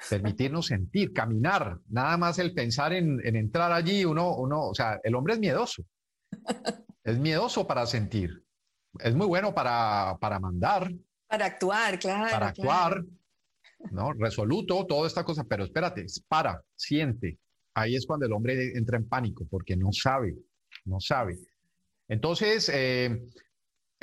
Permitirnos 0.10 0.68
sentir, 0.68 1.12
caminar, 1.12 1.80
nada 1.90 2.18
más 2.18 2.38
el 2.38 2.54
pensar 2.54 2.94
en, 2.94 3.20
entrar 3.36 3.72
allí, 3.72 4.06
uno, 4.06 4.36
uno, 4.36 4.68
o 4.68 4.76
sea, 4.76 5.00
el 5.04 5.16
hombre 5.16 5.34
es 5.34 5.40
miedoso. 5.40 5.84
Es 7.04 7.20
miedoso 7.20 7.68
para 7.68 7.86
sentir. 7.86 8.44
Es 9.00 9.16
muy 9.16 9.28
bueno 9.28 9.54
para, 9.54 10.18
para 10.20 10.40
mandar. 10.40 10.92
Para 11.28 11.46
actuar, 11.46 12.00
claro. 12.00 12.32
Para 12.32 12.48
actuar, 12.48 13.04
¿no? 13.92 14.14
Resoluto, 14.14 14.86
toda 14.86 15.08
esta 15.08 15.24
cosa, 15.24 15.44
pero 15.44 15.66
espérate, 15.66 16.06
para, 16.28 16.62
siente. 16.76 17.38
Ahí 17.76 17.96
es 17.96 18.06
cuando 18.06 18.26
el 18.26 18.34
hombre 18.34 18.76
entra 18.76 18.98
en 18.98 19.08
pánico, 19.08 19.46
porque 19.50 19.76
no 19.76 19.92
sabe, 19.92 20.36
no 20.86 21.00
sabe. 21.00 21.38
Entonces, 22.08 22.70
eh, 22.74 23.22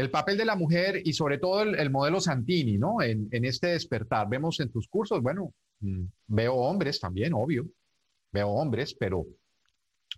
el 0.03 0.11
papel 0.11 0.37
de 0.37 0.45
la 0.45 0.57
mujer 0.57 1.01
y 1.05 1.13
sobre 1.13 1.39
todo 1.39 1.63
el, 1.63 1.91
modelo 1.91 2.21
Santini, 2.21 2.77
¿no? 2.77 3.01
En, 3.01 3.29
este 3.31 3.69
despertar. 3.69 4.29
Vemos 4.29 4.59
en 4.61 4.71
tus 4.71 4.89
cursos, 4.89 5.23
bueno, 5.23 5.55
mm, 5.81 6.05
veo 6.27 6.55
hombres 6.55 7.01
también, 7.01 7.33
obvio, 7.35 7.67
veo 8.33 8.49
hombres, 8.49 8.95
pero 8.95 9.25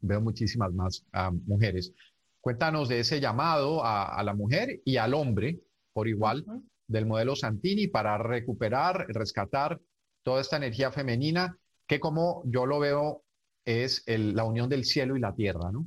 veo 0.01 0.21
muchísimas 0.21 0.73
más 0.73 1.05
ah, 1.13 1.31
mujeres. 1.31 1.93
Cuéntanos 2.41 2.89
de 2.89 3.01
ese 3.01 3.21
llamado 3.21 3.85
a, 3.85 4.23
la 4.23 4.35
mujer 4.35 4.81
y 4.85 4.97
al 4.97 5.15
hombre 5.15 5.61
por 5.93 6.09
igual 6.09 6.45
del 6.87 7.07
modelo 7.07 7.37
Santini 7.37 7.87
para 7.87 8.19
recuperar, 8.19 9.07
rescatar 9.09 9.81
toda 10.23 10.41
esta 10.41 10.57
energía 10.57 10.91
femenina 10.91 11.57
que 11.87 12.01
como 12.01 12.43
yo 12.47 12.67
lo 12.67 12.81
veo 12.81 13.23
es 13.65 14.05
la 14.07 14.45
unión 14.45 14.69
del 14.69 14.85
cielo 14.85 15.17
y 15.17 15.21
la 15.21 15.35
tierra, 15.35 15.71
¿no? 15.73 15.87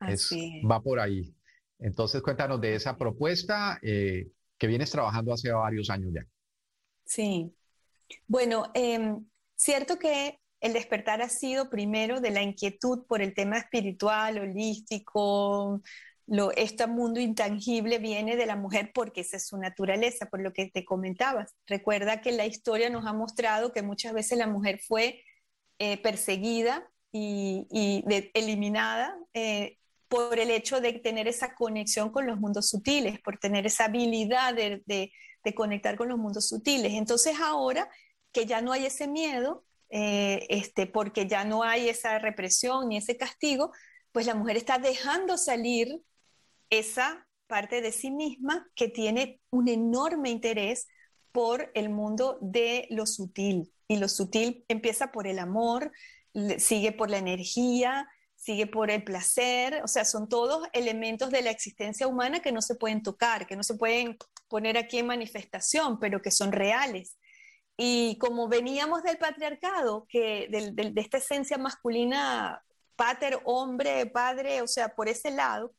Así. 0.00 0.62
va 0.62 0.80
por 0.80 1.00
ahí. 1.00 1.34
Entonces, 1.78 2.22
cuéntanos 2.22 2.60
de 2.60 2.74
esa 2.74 2.96
propuesta 2.96 3.78
eh, 3.82 4.28
que 4.56 4.66
vienes 4.66 4.90
trabajando 4.90 5.32
hace 5.32 5.50
varios 5.52 5.90
años 5.90 6.10
ya. 6.12 6.26
Sí. 7.04 7.54
Bueno, 8.26 8.70
em, 8.74 9.24
cierto 9.54 9.98
que 9.98 10.38
el 10.60 10.72
despertar 10.72 11.22
ha 11.22 11.28
sido 11.28 11.70
primero 11.70 12.20
de 12.20 12.30
la 12.30 12.42
inquietud 12.42 13.06
por 13.06 13.22
el 13.22 13.34
tema 13.34 13.58
espiritual, 13.58 14.38
holístico, 14.38 15.80
lo, 16.26 16.52
este 16.52 16.86
mundo 16.86 17.20
intangible 17.20 17.98
viene 17.98 18.36
de 18.36 18.46
la 18.46 18.56
mujer 18.56 18.90
porque 18.92 19.22
esa 19.22 19.38
es 19.38 19.46
su 19.46 19.56
naturaleza, 19.56 20.26
por 20.26 20.40
lo 20.40 20.52
que 20.52 20.66
te 20.66 20.84
comentabas. 20.84 21.54
Recuerda 21.66 22.20
que 22.20 22.32
la 22.32 22.44
historia 22.44 22.90
nos 22.90 23.06
ha 23.06 23.12
mostrado 23.12 23.72
que 23.72 23.82
muchas 23.82 24.12
veces 24.12 24.36
la 24.36 24.46
mujer 24.46 24.80
fue 24.80 25.22
eh, 25.78 25.96
perseguida 26.02 26.90
y, 27.10 27.66
eliminada 28.34 29.16
eh, 29.32 29.78
por 30.08 30.38
el 30.38 30.50
hecho 30.50 30.80
de 30.80 30.94
tener 30.94 31.28
esa 31.28 31.54
conexión 31.54 32.10
con 32.10 32.26
los 32.26 32.38
mundos 32.38 32.68
sutiles, 32.68 33.20
por 33.20 33.38
tener 33.38 33.66
esa 33.66 33.84
habilidad 33.84 34.54
de, 34.54 35.12
conectar 35.56 35.96
con 35.96 36.10
los 36.10 36.18
mundos 36.18 36.46
sutiles. 36.46 36.92
Entonces 36.92 37.36
ahora 37.40 37.88
que 38.32 38.44
ya 38.44 38.60
no 38.60 38.72
hay 38.72 38.84
ese 38.84 39.08
miedo, 39.08 39.64
eh, 39.88 40.46
este, 40.50 40.86
porque 40.86 41.26
ya 41.26 41.44
no 41.44 41.62
hay 41.62 41.88
esa 41.88 42.18
represión 42.18 42.90
ni 42.90 42.98
ese 42.98 43.16
castigo, 43.16 43.72
pues 44.12 44.26
la 44.26 44.34
mujer 44.34 44.58
está 44.58 44.78
dejando 44.78 45.38
salir 45.38 46.02
esa 46.68 47.26
parte 47.46 47.80
de 47.80 47.92
sí 47.92 48.10
misma 48.10 48.68
que 48.74 48.88
tiene 48.88 49.40
un 49.48 49.68
enorme 49.68 50.28
interés 50.28 50.86
por 51.32 51.70
el 51.74 51.88
mundo 51.88 52.38
de 52.42 52.86
lo 52.90 53.06
sutil. 53.06 53.72
Y 53.88 53.96
lo 53.96 54.08
sutil 54.08 54.66
empieza 54.68 55.12
por 55.12 55.26
el 55.26 55.38
amor, 55.38 55.92
sigue 56.58 56.92
por 56.92 57.08
la 57.08 57.16
energía, 57.16 58.06
sigue 58.38 58.68
por 58.68 58.90
el 58.90 59.02
placer, 59.02 59.82
o 59.82 59.88
sea, 59.88 60.04
son 60.04 60.28
todos 60.28 60.68
elementos 60.72 61.30
de 61.30 61.42
la 61.42 61.50
existencia 61.50 62.06
humana 62.06 62.40
que 62.40 62.52
no 62.52 62.62
se 62.62 62.76
pueden 62.76 63.02
tocar, 63.02 63.46
que 63.46 63.56
no 63.56 63.64
se 63.64 63.74
pueden 63.74 64.16
poner 64.48 64.78
aquí 64.78 64.98
en 64.98 65.08
manifestación, 65.08 65.98
pero 65.98 66.22
que 66.22 66.30
son 66.30 66.52
reales. 66.52 67.18
Y 67.76 68.16
como 68.18 68.48
veníamos 68.48 69.02
del 69.02 69.18
patriarcado, 69.18 70.06
que 70.08 70.46
de, 70.50 70.92
esta 71.00 71.18
esencia 71.18 71.58
masculina, 71.58 72.62
pater, 72.96 73.40
hombre, 73.44 74.06
padre, 74.06 74.62
o 74.62 74.68
sea, 74.68 74.94
por 74.94 75.08
ese 75.08 75.32
lado, 75.32 75.74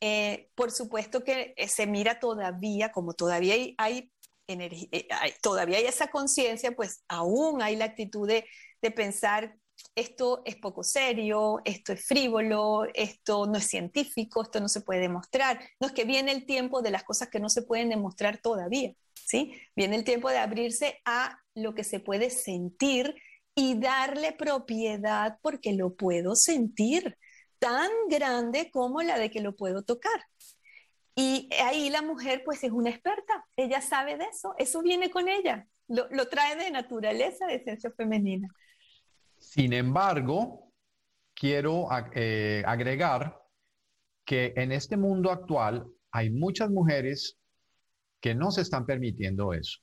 eh, 0.00 0.48
por 0.54 0.70
supuesto 0.70 1.22
que 1.22 1.52
eh, 1.56 1.68
se 1.68 1.86
mira 1.86 2.20
todavía, 2.20 2.90
como 2.90 3.12
todavía 3.12 3.54
hay, 3.54 3.74
hay, 3.76 4.10
eh, 4.48 5.08
todavía 5.42 5.76
hay 5.76 5.84
esa 5.84 6.10
conciencia, 6.10 6.72
pues 6.72 7.04
aún 7.06 7.60
hay 7.60 7.76
la 7.76 7.84
actitud 7.84 8.26
de, 8.26 8.46
de 8.80 8.90
pensar 8.90 9.56
esto 9.94 10.42
es 10.44 10.56
poco 10.56 10.82
serio, 10.82 11.60
esto 11.64 11.92
es 11.92 12.06
frívolo, 12.06 12.86
esto 12.94 13.46
no 13.46 13.58
es 13.58 13.66
científico, 13.66 14.42
esto 14.42 14.60
no 14.60 14.68
se 14.68 14.80
puede 14.80 15.00
demostrar. 15.00 15.60
No 15.80 15.86
es 15.88 15.92
que 15.92 16.04
viene 16.04 16.32
el 16.32 16.46
tiempo 16.46 16.82
de 16.82 16.90
las 16.90 17.04
cosas 17.04 17.28
que 17.28 17.40
no 17.40 17.48
se 17.48 17.62
pueden 17.62 17.88
demostrar 17.88 18.38
todavía, 18.38 18.92
¿sí? 19.14 19.52
Viene 19.74 19.96
el 19.96 20.04
tiempo 20.04 20.30
de 20.30 20.38
abrirse 20.38 21.00
a 21.04 21.38
lo 21.54 21.74
que 21.74 21.84
se 21.84 22.00
puede 22.00 22.30
sentir 22.30 23.14
y 23.54 23.78
darle 23.78 24.32
propiedad 24.32 25.38
porque 25.42 25.72
lo 25.72 25.94
puedo 25.94 26.36
sentir 26.36 27.16
tan 27.58 27.90
grande 28.08 28.70
como 28.70 29.02
la 29.02 29.18
de 29.18 29.30
que 29.30 29.40
lo 29.40 29.56
puedo 29.56 29.82
tocar. 29.82 30.24
Y 31.16 31.48
ahí 31.64 31.90
la 31.90 32.02
mujer 32.02 32.42
pues 32.44 32.62
es 32.62 32.70
una 32.70 32.90
experta, 32.90 33.44
ella 33.56 33.80
sabe 33.80 34.16
de 34.16 34.26
eso, 34.26 34.54
eso 34.56 34.82
viene 34.82 35.10
con 35.10 35.28
ella, 35.28 35.66
lo, 35.88 36.28
trae 36.28 36.54
de 36.54 36.70
naturaleza, 36.70 37.46
de 37.46 37.56
esencia 37.56 37.90
femenina. 37.90 38.48
Sin 39.38 39.72
embargo, 39.72 40.72
quiero 41.34 41.86
eh, 42.14 42.62
agregar 42.66 43.38
que 44.24 44.52
en 44.56 44.72
este 44.72 44.96
mundo 44.96 45.30
actual 45.30 45.86
hay 46.10 46.30
muchas 46.30 46.70
mujeres 46.70 47.38
que 48.20 48.34
no 48.34 48.50
se 48.50 48.62
están 48.62 48.84
permitiendo 48.84 49.52
eso 49.52 49.78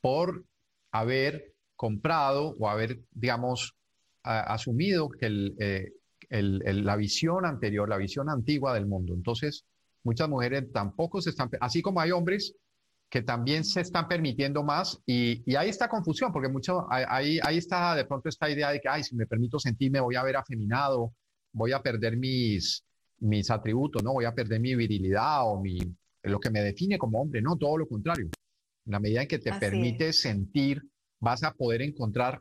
por 0.00 0.44
haber 0.90 1.54
comprado 1.76 2.56
o 2.58 2.68
haber, 2.68 3.00
digamos, 3.12 3.74
asumido 4.22 5.08
que 5.08 5.52
eh, 5.58 5.92
la 6.28 6.96
visión 6.96 7.46
anterior, 7.46 7.88
la 7.88 7.96
visión 7.96 8.28
antigua 8.28 8.74
del 8.74 8.86
mundo. 8.86 9.14
Entonces, 9.14 9.64
muchas 10.02 10.28
mujeres 10.28 10.70
tampoco 10.72 11.20
se 11.20 11.30
están, 11.30 11.50
así 11.60 11.82
como 11.82 12.00
hay 12.00 12.10
hombres 12.10 12.54
que 13.12 13.20
también 13.20 13.62
se 13.62 13.82
están 13.82 14.08
permitiendo 14.08 14.62
más 14.62 14.98
y, 15.04 15.42
y 15.44 15.54
ahí 15.54 15.68
está 15.68 15.86
confusión, 15.86 16.32
porque 16.32 16.48
mucho, 16.48 16.86
ahí, 16.90 17.38
ahí 17.42 17.58
está 17.58 17.94
de 17.94 18.06
pronto 18.06 18.30
esta 18.30 18.48
idea 18.48 18.70
de 18.70 18.80
que, 18.80 18.88
ay, 18.88 19.04
si 19.04 19.14
me 19.14 19.26
permito 19.26 19.58
sentir, 19.58 19.90
me 19.90 20.00
voy 20.00 20.16
a 20.16 20.22
ver 20.22 20.34
afeminado, 20.34 21.12
voy 21.52 21.72
a 21.72 21.82
perder 21.82 22.16
mis, 22.16 22.82
mis 23.18 23.50
atributos, 23.50 24.02
¿no? 24.02 24.14
Voy 24.14 24.24
a 24.24 24.34
perder 24.34 24.60
mi 24.60 24.74
virilidad 24.74 25.46
o 25.46 25.60
mi, 25.60 25.78
lo 26.22 26.40
que 26.40 26.48
me 26.48 26.62
define 26.62 26.96
como 26.96 27.20
hombre, 27.20 27.42
no, 27.42 27.58
todo 27.58 27.76
lo 27.76 27.86
contrario. 27.86 28.30
En 28.86 28.92
la 28.92 28.98
medida 28.98 29.20
en 29.20 29.28
que 29.28 29.38
te 29.38 29.52
permites 29.52 30.22
sentir, 30.22 30.82
vas 31.20 31.42
a 31.42 31.52
poder 31.52 31.82
encontrar 31.82 32.40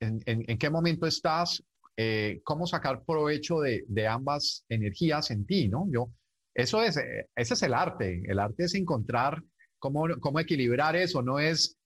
en, 0.00 0.20
en, 0.26 0.58
qué 0.58 0.68
momento 0.68 1.06
estás, 1.06 1.62
eh, 1.96 2.40
cómo 2.42 2.66
sacar 2.66 3.04
provecho 3.04 3.60
de, 3.60 3.84
de, 3.86 4.08
ambas 4.08 4.64
energías 4.68 5.30
en 5.30 5.46
ti, 5.46 5.68
¿no? 5.68 5.86
Yo, 5.92 6.10
eso 6.54 6.82
es, 6.82 6.96
eh, 6.96 7.28
ese 7.36 7.54
es 7.54 7.62
el 7.62 7.72
arte. 7.72 8.20
El 8.26 8.40
arte 8.40 8.64
es 8.64 8.74
encontrar 8.74 9.40
cómo, 9.78 10.06
cómo 10.20 10.40
equilibrar 10.40 10.96
eso, 10.96 11.22
no 11.22 11.38
es 11.38 11.76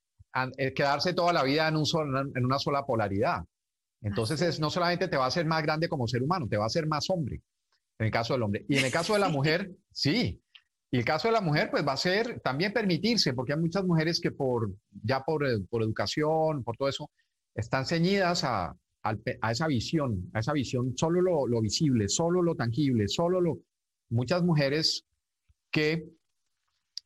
eh, 0.56 0.72
quedarse 0.72 1.14
toda 1.14 1.32
la 1.32 1.42
vida 1.42 1.68
en, 1.68 1.76
un 1.76 1.84
en 2.34 2.44
una 2.44 2.58
sola 2.58 2.84
polaridad. 2.84 3.44
Entonces, 4.00 4.42
es, 4.42 4.60
no 4.60 4.70
solamente 4.70 5.08
te 5.08 5.16
va 5.16 5.24
a 5.24 5.28
hacer 5.28 5.46
más 5.46 5.62
grande 5.62 5.88
como 5.88 6.08
ser 6.08 6.22
humano, 6.22 6.48
te 6.48 6.56
va 6.56 6.64
a 6.64 6.66
hacer 6.66 6.86
más 6.86 7.08
hombre, 7.10 7.40
en 7.98 8.06
el 8.06 8.12
caso 8.12 8.32
del 8.32 8.42
hombre. 8.42 8.64
Y 8.68 8.78
en 8.78 8.84
el 8.84 8.90
caso 8.90 9.12
de 9.12 9.20
la 9.20 9.28
mujer, 9.28 9.70
sí. 9.92 10.40
Y 10.90 10.98
el 10.98 11.04
caso 11.04 11.28
de 11.28 11.32
la 11.32 11.40
mujer, 11.40 11.70
pues 11.70 11.86
va 11.86 11.92
a 11.92 11.96
ser 11.96 12.40
también 12.40 12.72
permitirse, 12.72 13.32
porque 13.32 13.52
hay 13.52 13.60
muchas 13.60 13.84
mujeres 13.84 14.20
que 14.20 14.30
por, 14.30 14.70
ya 15.04 15.20
por, 15.20 15.46
eh, 15.46 15.60
por 15.70 15.82
educación, 15.82 16.64
por 16.64 16.76
todo 16.76 16.88
eso, 16.88 17.10
están 17.54 17.86
ceñidas 17.86 18.44
a, 18.44 18.74
a, 19.02 19.50
esa 19.50 19.66
visión, 19.66 20.30
a 20.34 20.40
esa 20.40 20.52
visión, 20.52 20.96
solo 20.96 21.20
lo, 21.22 21.46
lo 21.46 21.60
visible, 21.60 22.08
solo 22.08 22.42
lo 22.42 22.54
tangible, 22.54 23.08
solo 23.08 23.40
lo, 23.40 23.58
muchas 24.10 24.42
mujeres 24.42 25.04
que 25.70 26.06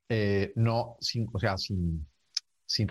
eh, 0.08 0.52
no, 0.56 0.96
sin, 1.00 1.28
o 1.32 1.38
sea, 1.38 1.56
sin, 1.58 2.06
sin, 2.64 2.88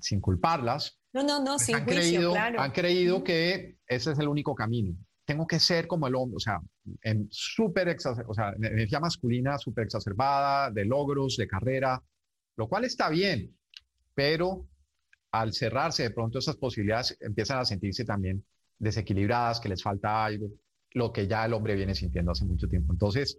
sin, 0.00 0.20
culparlas, 0.20 0.98
no, 1.12 1.22
no, 1.22 1.38
no, 1.38 1.56
pues 1.56 1.72
han, 1.72 1.84
creído, 1.84 2.34
han 2.34 2.72
creído 2.72 3.22
que 3.22 3.78
ese 3.86 4.12
es 4.12 4.18
el 4.18 4.28
único 4.28 4.54
camino. 4.54 4.96
Tengo 5.24 5.46
que 5.46 5.58
ser 5.58 5.86
como 5.86 6.06
el 6.06 6.14
hombre, 6.16 6.36
o 6.36 6.40
sea, 6.40 6.60
en 7.02 7.28
súper 7.30 7.96
o 8.26 8.34
sea, 8.34 8.52
energía 8.60 9.00
masculina 9.00 9.56
súper 9.58 9.84
exacerbada, 9.84 10.70
de 10.70 10.84
logros, 10.84 11.36
de 11.36 11.46
carrera, 11.46 12.02
lo 12.56 12.68
cual 12.68 12.84
está 12.84 13.08
bien, 13.08 13.56
pero 14.14 14.68
al 15.32 15.52
cerrarse 15.52 16.04
de 16.04 16.10
pronto 16.10 16.38
esas 16.38 16.56
posibilidades 16.56 17.16
empiezan 17.20 17.58
a 17.58 17.64
sentirse 17.64 18.04
también 18.04 18.44
desequilibradas, 18.78 19.60
que 19.60 19.68
les 19.68 19.82
falta 19.82 20.24
algo, 20.24 20.48
lo 20.92 21.12
que 21.12 21.26
ya 21.26 21.44
el 21.44 21.52
hombre 21.54 21.74
viene 21.74 21.94
sintiendo 21.94 22.32
hace 22.32 22.44
mucho 22.44 22.68
tiempo. 22.68 22.92
Entonces, 22.92 23.38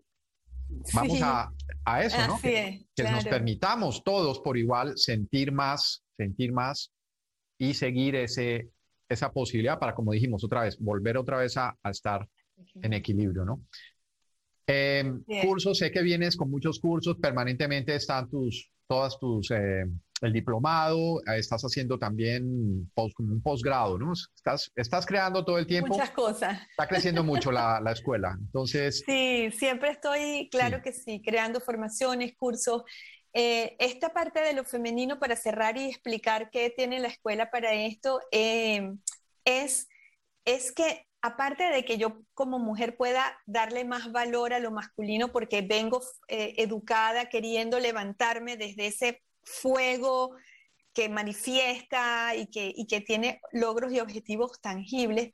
vamos 0.93 1.21
a, 1.21 1.51
a, 1.83 2.03
eso, 2.03 2.17
¿no? 2.27 2.39
que, 2.41 2.85
nos 2.97 3.25
permitamos 3.25 4.03
todos 4.03 4.39
por 4.39 4.57
igual 4.57 4.97
sentir 4.97 5.51
más, 5.51 6.03
sentir 6.17 6.51
más 6.51 6.91
y 7.57 7.73
seguir 7.73 8.15
ese, 8.15 8.69
esa 9.07 9.31
posibilidad 9.31 9.79
para, 9.79 9.95
como 9.95 10.11
dijimos 10.11 10.43
otra 10.43 10.63
vez, 10.63 10.77
volver 10.79 11.17
otra 11.17 11.37
vez 11.37 11.57
a, 11.57 11.75
a 11.81 11.89
estar 11.89 12.27
en 12.81 12.93
equilibrio, 12.93 13.45
¿no? 13.45 13.61
Eh, 14.67 15.13
cursos, 15.43 15.77
sé 15.77 15.91
que 15.91 16.01
vienes 16.01 16.35
con 16.35 16.49
muchos 16.49 16.79
cursos, 16.79 17.17
permanentemente 17.17 17.95
están 17.95 18.29
tus, 18.29 18.71
todas 18.87 19.19
tus, 19.19 19.51
eh, 19.51 19.85
el 20.21 20.33
diplomado, 20.33 21.19
eh, 21.21 21.37
estás 21.37 21.61
haciendo 21.63 21.99
también 21.99 22.89
post, 22.93 23.19
un 23.19 23.41
posgrado, 23.41 23.97
¿no? 23.97 24.13
Estás, 24.13 24.71
estás 24.75 25.05
creando 25.05 25.43
todo 25.43 25.57
el 25.57 25.67
tiempo. 25.67 25.89
Muchas 25.89 26.11
cosas. 26.11 26.61
Está 26.69 26.87
creciendo 26.87 27.23
mucho 27.23 27.51
la, 27.51 27.79
la 27.81 27.91
escuela, 27.91 28.35
entonces. 28.39 29.03
Sí, 29.05 29.51
siempre 29.51 29.89
estoy, 29.89 30.49
claro 30.49 30.81
que 30.81 30.91
sí, 30.91 31.21
creando 31.21 31.59
formaciones, 31.59 32.35
cursos. 32.37 32.83
Eh, 33.33 33.75
esta 33.79 34.13
parte 34.13 34.39
de 34.39 34.53
lo 34.53 34.63
femenino, 34.63 35.19
para 35.19 35.35
cerrar 35.35 35.77
y 35.77 35.89
explicar 35.89 36.49
qué 36.49 36.69
tiene 36.69 36.99
la 36.99 37.09
escuela 37.09 37.51
para 37.51 37.73
esto, 37.73 38.21
es, 38.31 39.87
es 40.45 40.71
que 40.71 41.05
aparte 41.21 41.65
de 41.65 41.83
que 41.83 41.97
yo 41.97 42.21
como 42.33 42.59
mujer 42.59 42.95
pueda 42.95 43.37
darle 43.45 43.83
más 43.83 44.11
valor 44.11 44.53
a 44.53 44.59
lo 44.59 44.71
masculino 44.71 45.31
porque 45.31 45.61
vengo 45.61 46.01
eh, 46.29 46.53
educada 46.57 47.29
queriendo 47.29 47.79
levantarme 47.79 48.57
desde 48.57 48.87
ese 48.87 49.23
fuego 49.45 50.35
que 50.93 51.09
manifiesta 51.09 52.35
y 52.35 52.47
que, 52.47 52.71
y 52.75 52.87
que 52.87 53.01
tiene 53.01 53.41
logros 53.51 53.91
y 53.93 53.99
objetivos 53.99 54.59
tangibles, 54.61 55.33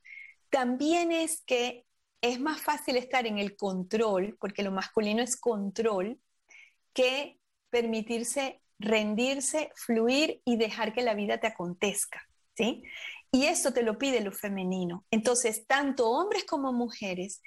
también 0.50 1.12
es 1.12 1.42
que 1.46 1.84
es 2.20 2.40
más 2.40 2.60
fácil 2.60 2.96
estar 2.96 3.26
en 3.26 3.38
el 3.38 3.56
control, 3.56 4.36
porque 4.40 4.62
lo 4.62 4.70
masculino 4.70 5.22
es 5.22 5.36
control, 5.36 6.20
que 6.92 7.38
permitirse 7.70 8.62
rendirse, 8.78 9.70
fluir 9.76 10.42
y 10.44 10.56
dejar 10.56 10.92
que 10.92 11.02
la 11.02 11.14
vida 11.14 11.38
te 11.38 11.46
acontezca. 11.46 12.20
¿sí? 12.54 12.82
Y 13.30 13.46
eso 13.46 13.72
te 13.72 13.82
lo 13.82 13.98
pide 13.98 14.20
lo 14.20 14.32
femenino. 14.32 15.06
Entonces, 15.10 15.66
tanto 15.66 16.10
hombres 16.10 16.44
como 16.44 16.72
mujeres, 16.72 17.40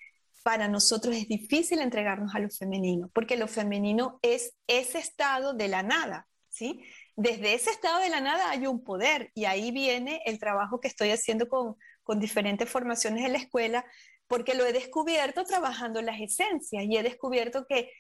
para 0.44 0.68
nosotros 0.68 1.16
es 1.16 1.28
difícil 1.28 1.80
entregarnos 1.80 2.36
a 2.36 2.40
lo 2.40 2.50
femenino, 2.50 3.10
porque 3.14 3.36
lo 3.36 3.48
femenino 3.48 4.20
es 4.22 4.54
ese 4.68 5.00
estado 5.00 5.54
de 5.54 5.68
la 5.68 5.82
nada, 5.82 6.28
¿sí? 6.56 6.84
Desde 7.16 7.54
ese 7.54 7.70
estado 7.70 8.00
de 8.00 8.10
la 8.10 8.22
nada 8.22 8.50
hay 8.50 8.66
un 8.66 8.84
poder 8.84 9.32
y 9.36 9.46
ahí 9.46 9.72
viene 9.72 10.22
el 10.26 10.40
trabajo 10.40 10.80
que 10.80 10.88
estoy 10.88 11.12
haciendo 11.12 11.48
con, 11.50 11.76
con 12.04 12.20
diferentes 12.20 12.70
formaciones 12.70 13.26
en 13.26 13.34
la 13.34 13.40
escuela, 13.40 13.86
porque 14.28 14.56
lo 14.56 14.66
he 14.66 14.74
descubierto 14.74 15.44
trabajando 15.44 16.02
las 16.02 16.20
esencias 16.20 16.84
y 16.86 16.98
he 16.98 17.04
descubierto 17.04 17.66
que, 17.68 17.92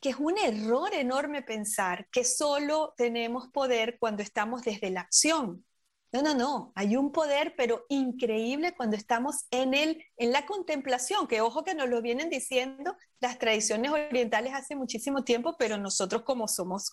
que 0.00 0.10
es 0.10 0.16
un 0.16 0.38
error 0.38 0.94
enorme 0.94 1.42
pensar 1.42 2.08
que 2.10 2.24
solo 2.24 2.94
tenemos 2.96 3.48
poder 3.48 3.98
cuando 3.98 4.22
estamos 4.22 4.62
desde 4.62 4.90
la 4.90 5.00
acción. 5.00 5.64
No, 6.10 6.22
no, 6.22 6.34
no, 6.34 6.72
hay 6.74 6.96
un 6.96 7.12
poder, 7.12 7.54
pero 7.54 7.84
increíble 7.90 8.74
cuando 8.74 8.96
estamos 8.96 9.46
en, 9.50 9.74
el, 9.74 10.02
en 10.16 10.32
la 10.32 10.46
contemplación, 10.46 11.26
que 11.26 11.42
ojo 11.42 11.64
que 11.64 11.74
nos 11.74 11.86
lo 11.90 12.00
vienen 12.00 12.30
diciendo 12.30 12.96
las 13.20 13.38
tradiciones 13.38 13.90
orientales 13.90 14.54
hace 14.54 14.74
muchísimo 14.74 15.22
tiempo, 15.22 15.56
pero 15.58 15.76
nosotros 15.76 16.22
como 16.22 16.48
somos 16.48 16.90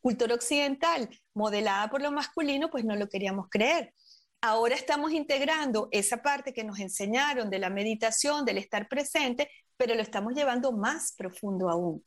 cultura 0.00 0.34
occidental 0.34 1.08
modelada 1.32 1.88
por 1.88 2.02
lo 2.02 2.12
masculino, 2.12 2.68
pues 2.70 2.84
no 2.84 2.94
lo 2.94 3.08
queríamos 3.08 3.48
creer. 3.48 3.94
Ahora 4.42 4.74
estamos 4.74 5.12
integrando 5.12 5.88
esa 5.90 6.18
parte 6.18 6.52
que 6.52 6.62
nos 6.62 6.78
enseñaron 6.78 7.48
de 7.48 7.60
la 7.60 7.70
meditación, 7.70 8.44
del 8.44 8.58
estar 8.58 8.86
presente, 8.86 9.50
pero 9.78 9.94
lo 9.94 10.02
estamos 10.02 10.34
llevando 10.34 10.72
más 10.72 11.14
profundo 11.16 11.70
aún. 11.70 12.04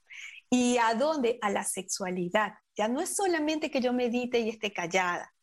¿Y 0.47 0.77
a 0.77 0.93
dónde? 0.93 1.39
A 1.41 1.49
la 1.49 1.63
sexualidad. 1.63 2.53
Ya 2.77 2.87
no 2.87 3.01
es 3.01 3.15
solamente 3.15 3.71
que 3.71 3.81
yo 3.81 3.93
medite 3.93 4.39
y 4.39 4.49
esté 4.49 4.71
callada 4.71 5.33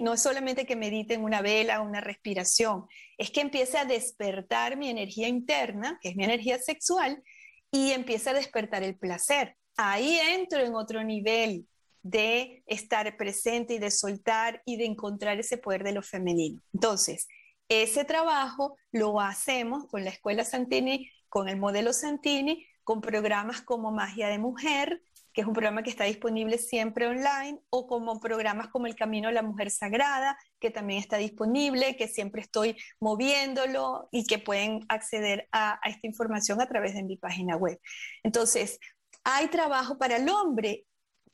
no 0.00 0.14
es 0.14 0.22
solamente 0.22 0.66
que 0.66 0.76
medite 0.76 1.14
en 1.14 1.24
una 1.24 1.40
vela, 1.40 1.80
una 1.80 2.00
respiración, 2.00 2.86
es 3.16 3.30
que 3.30 3.40
empiece 3.40 3.78
a 3.78 3.84
despertar 3.84 4.76
mi 4.76 4.88
energía 4.88 5.28
interna, 5.28 5.98
que 6.00 6.10
es 6.10 6.16
mi 6.16 6.24
energía 6.24 6.58
sexual, 6.58 7.22
y 7.70 7.92
empiece 7.92 8.30
a 8.30 8.34
despertar 8.34 8.82
el 8.82 8.96
placer. 8.96 9.56
Ahí 9.76 10.18
entro 10.18 10.60
en 10.60 10.74
otro 10.74 11.04
nivel 11.04 11.66
de 12.02 12.62
estar 12.66 13.16
presente 13.16 13.74
y 13.74 13.78
de 13.78 13.90
soltar 13.90 14.62
y 14.64 14.76
de 14.76 14.86
encontrar 14.86 15.38
ese 15.38 15.58
poder 15.58 15.84
de 15.84 15.92
lo 15.92 16.02
femenino. 16.02 16.60
Entonces, 16.72 17.28
ese 17.68 18.04
trabajo 18.04 18.76
lo 18.92 19.20
hacemos 19.20 19.86
con 19.86 20.04
la 20.04 20.10
Escuela 20.10 20.44
Santini, 20.44 21.10
con 21.28 21.48
el 21.48 21.58
modelo 21.58 21.92
Santini, 21.92 22.66
con 22.82 23.00
programas 23.00 23.60
como 23.60 23.92
Magia 23.92 24.28
de 24.28 24.38
Mujer, 24.38 25.02
que 25.38 25.42
es 25.42 25.46
un 25.46 25.54
programa 25.54 25.84
que 25.84 25.90
está 25.90 26.02
disponible 26.02 26.58
siempre 26.58 27.06
online, 27.06 27.60
o 27.70 27.86
como 27.86 28.18
programas 28.18 28.70
como 28.70 28.88
El 28.88 28.96
Camino 28.96 29.28
a 29.28 29.32
la 29.32 29.42
Mujer 29.42 29.70
Sagrada, 29.70 30.36
que 30.58 30.72
también 30.72 30.98
está 30.98 31.16
disponible, 31.16 31.94
que 31.94 32.08
siempre 32.08 32.42
estoy 32.42 32.76
moviéndolo 32.98 34.08
y 34.10 34.26
que 34.26 34.40
pueden 34.40 34.84
acceder 34.88 35.46
a, 35.52 35.78
a 35.80 35.90
esta 35.90 36.08
información 36.08 36.60
a 36.60 36.66
través 36.66 36.94
de 36.94 37.04
mi 37.04 37.16
página 37.16 37.54
web. 37.54 37.78
Entonces, 38.24 38.80
hay 39.22 39.46
trabajo 39.46 39.96
para 39.96 40.16
el 40.16 40.28
hombre. 40.28 40.86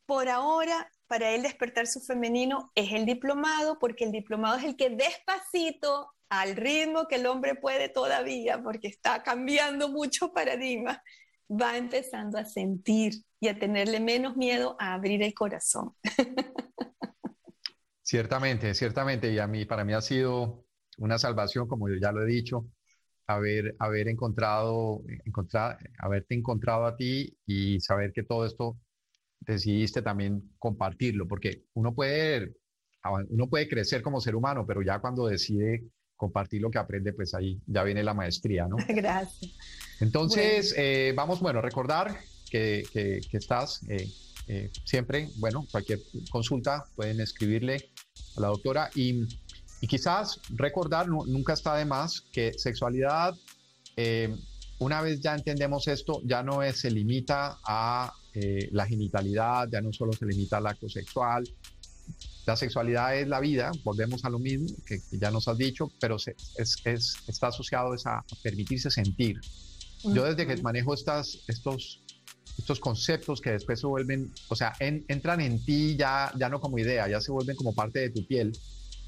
Por 0.04 0.28
ahora 0.28 0.86
para 1.06 1.30
él 1.30 1.42
despertar 1.42 1.86
su 1.86 2.02
femenino 2.02 2.72
es 2.74 2.92
el 2.92 3.06
diplomado, 3.06 3.78
porque 3.78 4.04
el 4.04 4.12
diplomado 4.12 4.58
es 4.58 4.64
el 4.64 4.76
que 4.76 4.90
despacito, 4.90 6.10
al 6.28 6.56
ritmo 6.56 7.06
que 7.08 7.14
el 7.14 7.26
hombre 7.26 7.54
puede 7.54 7.88
todavía, 7.88 8.62
porque 8.62 8.88
está 8.88 9.22
cambiando 9.22 9.88
mucho 9.88 10.34
paradigma, 10.34 11.02
va 11.50 11.76
empezando 11.76 12.38
a 12.38 12.44
sentir 12.44 13.14
y 13.40 13.48
a 13.48 13.58
tenerle 13.58 14.00
menos 14.00 14.36
miedo 14.36 14.76
a 14.78 14.94
abrir 14.94 15.22
el 15.22 15.34
corazón. 15.34 15.92
Ciertamente, 18.02 18.74
ciertamente, 18.74 19.32
y 19.32 19.38
a 19.38 19.46
mí, 19.46 19.64
para 19.64 19.82
mí 19.82 19.94
ha 19.94 20.00
sido 20.02 20.66
una 20.98 21.18
salvación, 21.18 21.66
como 21.66 21.88
yo 21.88 21.96
ya 21.96 22.12
lo 22.12 22.22
he 22.22 22.26
dicho, 22.26 22.66
haber, 23.26 23.74
haber 23.78 24.08
encontrado, 24.08 25.02
haberte 25.98 26.34
encontrado 26.34 26.84
a 26.84 26.96
ti 26.96 27.34
y 27.46 27.80
saber 27.80 28.12
que 28.12 28.22
todo 28.22 28.44
esto 28.44 28.78
decidiste 29.40 30.02
también 30.02 30.54
compartirlo, 30.58 31.26
porque 31.26 31.64
uno 31.72 31.94
puede, 31.94 32.54
uno 33.30 33.48
puede 33.48 33.68
crecer 33.68 34.02
como 34.02 34.20
ser 34.20 34.36
humano, 34.36 34.66
pero 34.66 34.82
ya 34.82 35.00
cuando 35.00 35.26
decide 35.26 35.84
compartir 36.16 36.62
lo 36.62 36.70
que 36.70 36.78
aprende, 36.78 37.12
pues 37.12 37.34
ahí 37.34 37.60
ya 37.66 37.82
viene 37.82 38.02
la 38.02 38.14
maestría, 38.14 38.66
¿no? 38.66 38.76
Gracias. 38.88 39.52
Entonces, 40.00 40.74
eh, 40.76 41.12
vamos, 41.16 41.40
bueno, 41.40 41.60
recordar 41.60 42.18
que, 42.50 42.84
que, 42.92 43.20
estás 43.36 43.82
eh, 43.88 44.08
eh, 44.46 44.70
siempre, 44.84 45.28
bueno, 45.36 45.66
cualquier 45.70 46.00
consulta 46.30 46.84
pueden 46.94 47.20
escribirle 47.20 47.90
a 48.36 48.40
la 48.40 48.48
doctora 48.48 48.90
y, 48.94 49.26
y 49.80 49.86
quizás 49.86 50.40
recordar, 50.50 51.08
nunca 51.08 51.52
está 51.54 51.76
de 51.76 51.84
más, 51.84 52.20
que 52.32 52.52
sexualidad, 52.56 53.34
una 54.80 55.00
vez 55.00 55.20
ya 55.20 55.34
entendemos 55.34 55.86
esto, 55.88 56.20
ya 56.24 56.42
no 56.42 56.62
es, 56.62 56.80
se 56.80 56.90
limita 56.90 57.58
a 57.64 58.12
la 58.72 58.86
genitalidad, 58.86 59.68
ya 59.70 59.80
no 59.80 59.92
solo 59.92 60.12
se 60.12 60.26
limita 60.26 60.56
al 60.56 60.66
acto 60.66 60.88
sexual. 60.88 61.44
La 62.46 62.56
sexualidad 62.56 63.16
es 63.16 63.26
la 63.26 63.40
vida, 63.40 63.72
volvemos 63.84 64.24
a 64.24 64.30
lo 64.30 64.38
mismo 64.38 64.68
que, 64.86 65.00
ya 65.12 65.30
nos 65.30 65.48
has 65.48 65.56
dicho, 65.56 65.90
pero 65.98 66.16
es, 66.16 66.76
está 67.26 67.48
asociado 67.48 67.94
a, 68.04 68.24
permitirse 68.42 68.90
sentir. 68.90 69.40
Yo 70.04 70.24
desde 70.24 70.46
que 70.46 70.60
manejo 70.62 70.92
estas, 70.92 71.40
estos, 71.48 72.02
estos 72.58 72.78
conceptos 72.80 73.40
que 73.40 73.52
después 73.52 73.80
se 73.80 73.86
vuelven, 73.86 74.30
o 74.48 74.56
sea, 74.56 74.74
entran 74.78 75.40
en 75.40 75.64
ti 75.64 75.96
ya, 75.96 76.30
ya 76.36 76.50
no 76.50 76.60
como 76.60 76.78
idea, 76.78 77.08
ya 77.08 77.20
se 77.22 77.32
vuelven 77.32 77.56
como 77.56 77.74
parte 77.74 78.00
de 78.00 78.10
tu 78.10 78.26
piel, 78.26 78.52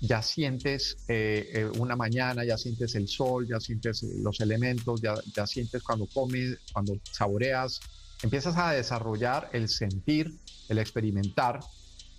ya 0.00 0.22
sientes 0.22 0.96
eh, 1.08 1.50
eh, 1.52 1.64
una 1.78 1.96
mañana, 1.96 2.44
ya 2.44 2.56
sientes 2.56 2.94
el 2.94 3.08
sol, 3.08 3.46
ya 3.46 3.60
sientes 3.60 4.02
los 4.02 4.40
elementos, 4.40 5.00
ya, 5.00 5.14
ya 5.34 5.46
sientes 5.46 5.82
cuando 5.82 6.06
comes, 6.06 6.58
cuando 6.72 6.98
saboreas, 7.12 7.80
empiezas 8.22 8.56
a 8.56 8.72
desarrollar 8.72 9.50
el 9.52 9.68
sentir, 9.68 10.32
el 10.68 10.78
experimentar, 10.78 11.60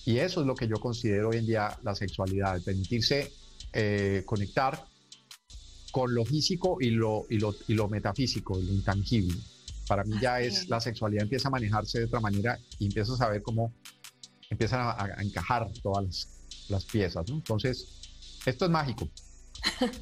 y 0.08 0.20
eso 0.20 0.40
es 0.40 0.48
lo 0.48 0.56
que 0.56 0.70
yo 0.70 0.78
considero 0.78 1.30
hoy 1.30 1.38
en 1.40 1.46
día 1.46 1.78
la 1.84 1.94
sexualidad, 1.94 2.56
el 2.56 2.62
permitirse 2.62 3.30
eh, 3.74 4.24
conectar 4.26 4.86
con 5.92 6.16
lo 6.16 6.24
físico 6.24 6.78
y 6.80 6.92
lo, 6.92 7.26
y 7.30 7.38
lo, 7.38 7.54
y 7.68 7.74
lo 7.74 7.90
metafísico, 7.90 8.56
lo 8.56 8.72
intangible. 8.72 9.38
Para 9.86 10.06
mí 10.06 10.16
ya 10.22 10.40
es 10.40 10.70
la 10.70 10.80
sexualidad 10.80 11.24
empieza 11.24 11.50
a 11.50 11.52
manejarse 11.52 12.00
de 12.00 12.06
otra 12.06 12.22
manera 12.22 12.58
y 12.80 12.86
empiezas 12.86 13.20
a 13.20 13.28
ver 13.28 13.42
cómo 13.42 13.74
empiezan 14.50 14.80
a, 14.80 15.22
encajar 15.22 15.70
todas 15.84 16.30
las, 16.70 16.86
piezas. 16.86 17.26
Entonces, 17.30 18.00
esto 18.46 18.64
es 18.64 18.72
mágico. 18.72 19.10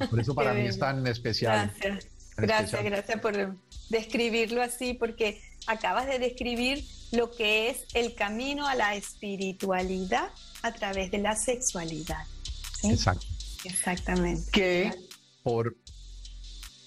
Por 0.08 0.20
eso 0.20 0.34
para 0.36 0.54
mí 0.54 0.68
es 0.68 0.78
tan 0.78 1.04
especial. 1.08 1.72
Gracias, 1.74 2.06
gracias, 2.36 2.84
gracias 2.84 3.20
por 3.20 3.56
describirlo 3.90 4.62
así, 4.62 4.94
porque 4.94 5.42
acabas 5.66 6.06
de 6.06 6.20
describir 6.20 6.84
lo 7.12 7.30
que 7.30 7.70
es 7.70 7.86
el 7.94 8.14
camino 8.14 8.66
a 8.66 8.74
la 8.74 8.94
espiritualidad 8.94 10.30
a 10.62 10.72
través 10.72 11.10
de 11.10 11.18
la 11.18 11.36
sexualidad. 11.36 12.24
Exacto. 12.82 13.26
Exactamente. 13.64 14.50
Que 14.52 14.92
por, 15.42 15.76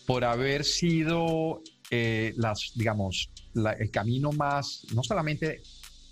por 0.06 0.24
haber 0.24 0.64
sido 0.64 1.62
eh, 1.92 2.34
las, 2.38 2.72
digamos, 2.76 3.30
el 3.56 3.92
camino 3.92 4.32
más, 4.32 4.86
no 4.94 5.04
solamente 5.04 5.62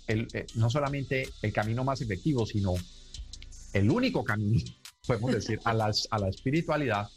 el, 0.06 0.26
eh, 0.32 0.46
no 0.54 0.70
solamente 0.70 1.28
el 1.42 1.52
camino 1.52 1.84
más 1.84 2.00
efectivo, 2.00 2.46
sino 2.46 2.74
el 3.72 3.90
único 3.90 4.24
camino, 4.24 4.60
podemos 5.06 5.32
decir, 5.32 5.60
a, 5.64 5.74
las, 5.74 6.08
a 6.10 6.18
la 6.18 6.28
espiritualidad, 6.28 7.08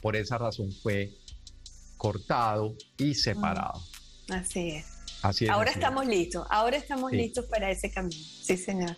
por 0.00 0.16
esa 0.16 0.38
razón 0.38 0.72
fue 0.72 1.12
cortado 1.96 2.76
y 2.96 3.14
separado. 3.14 3.82
Así 4.28 4.70
es. 4.70 4.93
Así 5.24 5.46
es 5.46 5.50
ahora 5.50 5.70
estamos 5.70 6.06
listos, 6.06 6.46
ahora 6.50 6.76
estamos 6.76 7.10
listos 7.10 7.46
para 7.46 7.70
ese 7.70 7.90
camino. 7.90 8.22
Sí, 8.42 8.58
señor. 8.58 8.94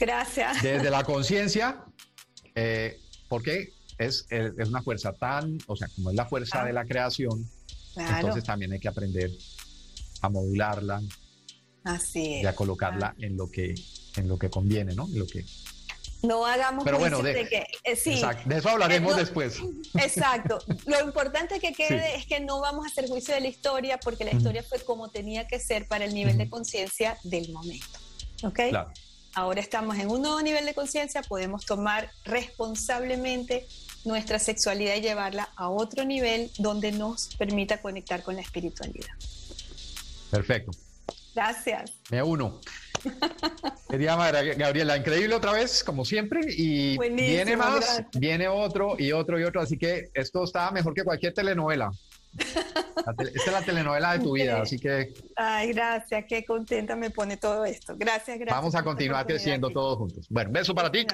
Gracias. 0.00 0.62
Desde 0.62 0.90
la 0.90 1.04
conciencia, 1.14 1.84
eh, 2.56 2.98
porque 3.28 3.72
es, 3.96 4.26
es, 4.30 4.68
una 4.68 4.82
fuerza 4.82 5.12
tan, 5.12 5.58
o 5.68 5.76
sea, 5.76 5.86
como 5.94 6.10
es 6.10 6.16
la 6.16 6.26
fuerza 6.26 6.64
de 6.64 6.72
la 6.72 6.84
creación, 6.84 7.48
entonces 7.94 8.42
también 8.42 8.72
hay 8.72 8.80
que 8.80 8.88
aprender 8.88 9.30
a 10.22 10.28
modularla. 10.28 11.00
Así. 11.84 12.40
Y 12.42 12.46
a 12.46 12.54
colocarla 12.56 13.14
en 13.18 13.36
lo 13.36 13.48
que 13.48 13.74
en 14.16 14.26
lo 14.26 14.38
que 14.38 14.50
conviene, 14.50 14.96
¿no? 14.96 15.06
En 15.06 15.20
lo 15.20 15.26
que 15.28 15.44
no 16.22 16.44
hagamos 16.44 16.84
Pero 16.84 16.98
bueno, 16.98 17.22
de, 17.22 17.48
que 17.48 17.66
eh, 17.84 17.96
sí, 17.96 18.20
de 18.44 18.58
eso 18.58 18.68
hablaremos 18.68 19.16
después. 19.16 19.60
Exacto. 19.94 20.58
Lo 20.86 21.00
importante 21.00 21.60
que 21.60 21.72
quede 21.72 22.16
es 22.16 22.26
que 22.26 22.40
no 22.40 22.60
vamos 22.60 22.84
a 22.86 22.88
hacer 22.88 23.08
juicio 23.08 23.34
de 23.34 23.40
la 23.40 23.48
historia 23.48 23.98
porque 23.98 24.24
la 24.24 24.32
historia 24.32 24.62
fue 24.62 24.80
como 24.80 25.08
tenía 25.08 25.46
que 25.46 25.58
ser 25.58 25.86
para 25.88 26.04
el 26.04 26.14
nivel 26.14 26.36
de 26.38 26.48
conciencia 26.48 27.18
del 27.24 27.50
momento. 27.52 27.98
¿Ok? 28.44 28.60
Ahora 29.34 29.60
estamos 29.60 29.96
en 29.98 30.10
un 30.10 30.22
nuevo 30.22 30.40
nivel 30.42 30.66
de 30.66 30.74
conciencia, 30.74 31.22
podemos 31.22 31.64
tomar 31.64 32.10
responsablemente 32.24 33.66
nuestra 34.04 34.38
sexualidad 34.38 34.96
y 34.96 35.02
llevarla 35.02 35.50
a 35.56 35.68
otro 35.68 36.04
nivel 36.04 36.50
donde 36.58 36.90
nos 36.90 37.34
permita 37.36 37.80
conectar 37.80 38.22
con 38.22 38.34
la 38.34 38.42
espiritualidad. 38.42 39.12
Perfecto. 40.30 40.72
Gracias. 41.34 41.92
Me 42.10 42.22
uno. 42.22 42.60
Quería 43.88 44.16
Gabriela, 44.16 44.96
increíble 44.96 45.34
otra 45.34 45.52
vez, 45.52 45.82
como 45.82 46.04
siempre, 46.04 46.40
y 46.48 46.96
viene 46.98 47.56
más, 47.56 48.04
viene 48.12 48.48
otro 48.48 48.94
y 48.98 49.12
otro 49.12 49.38
y 49.40 49.44
otro, 49.44 49.60
así 49.60 49.76
que 49.76 50.10
esto 50.14 50.44
está 50.44 50.70
mejor 50.70 50.94
que 50.94 51.02
cualquier 51.02 51.34
telenovela. 51.34 51.90
esta 52.36 53.24
es 53.24 53.52
la 53.52 53.62
telenovela 53.62 54.12
de 54.12 54.18
tu 54.20 54.32
vida, 54.32 54.62
así 54.62 54.78
que... 54.78 55.12
Ay, 55.34 55.72
gracias, 55.72 56.24
qué 56.28 56.44
contenta 56.44 56.94
me 56.94 57.10
pone 57.10 57.36
todo 57.36 57.64
esto. 57.64 57.94
Gracias, 57.96 58.38
gracias. 58.38 58.56
Vamos 58.56 58.74
a 58.74 58.82
continuar 58.84 59.26
creciendo 59.26 59.70
todos 59.70 59.98
juntos. 59.98 60.26
Bueno, 60.28 60.50
beso 60.52 60.74
para 60.74 60.90
ti 60.92 61.06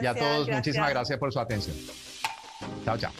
y 0.00 0.06
a 0.06 0.14
todos, 0.14 0.48
muchísimas 0.48 0.90
gracias 0.90 1.18
por 1.18 1.32
su 1.32 1.38
atención. 1.38 1.76
Chao, 2.84 2.98
chao. 2.98 3.12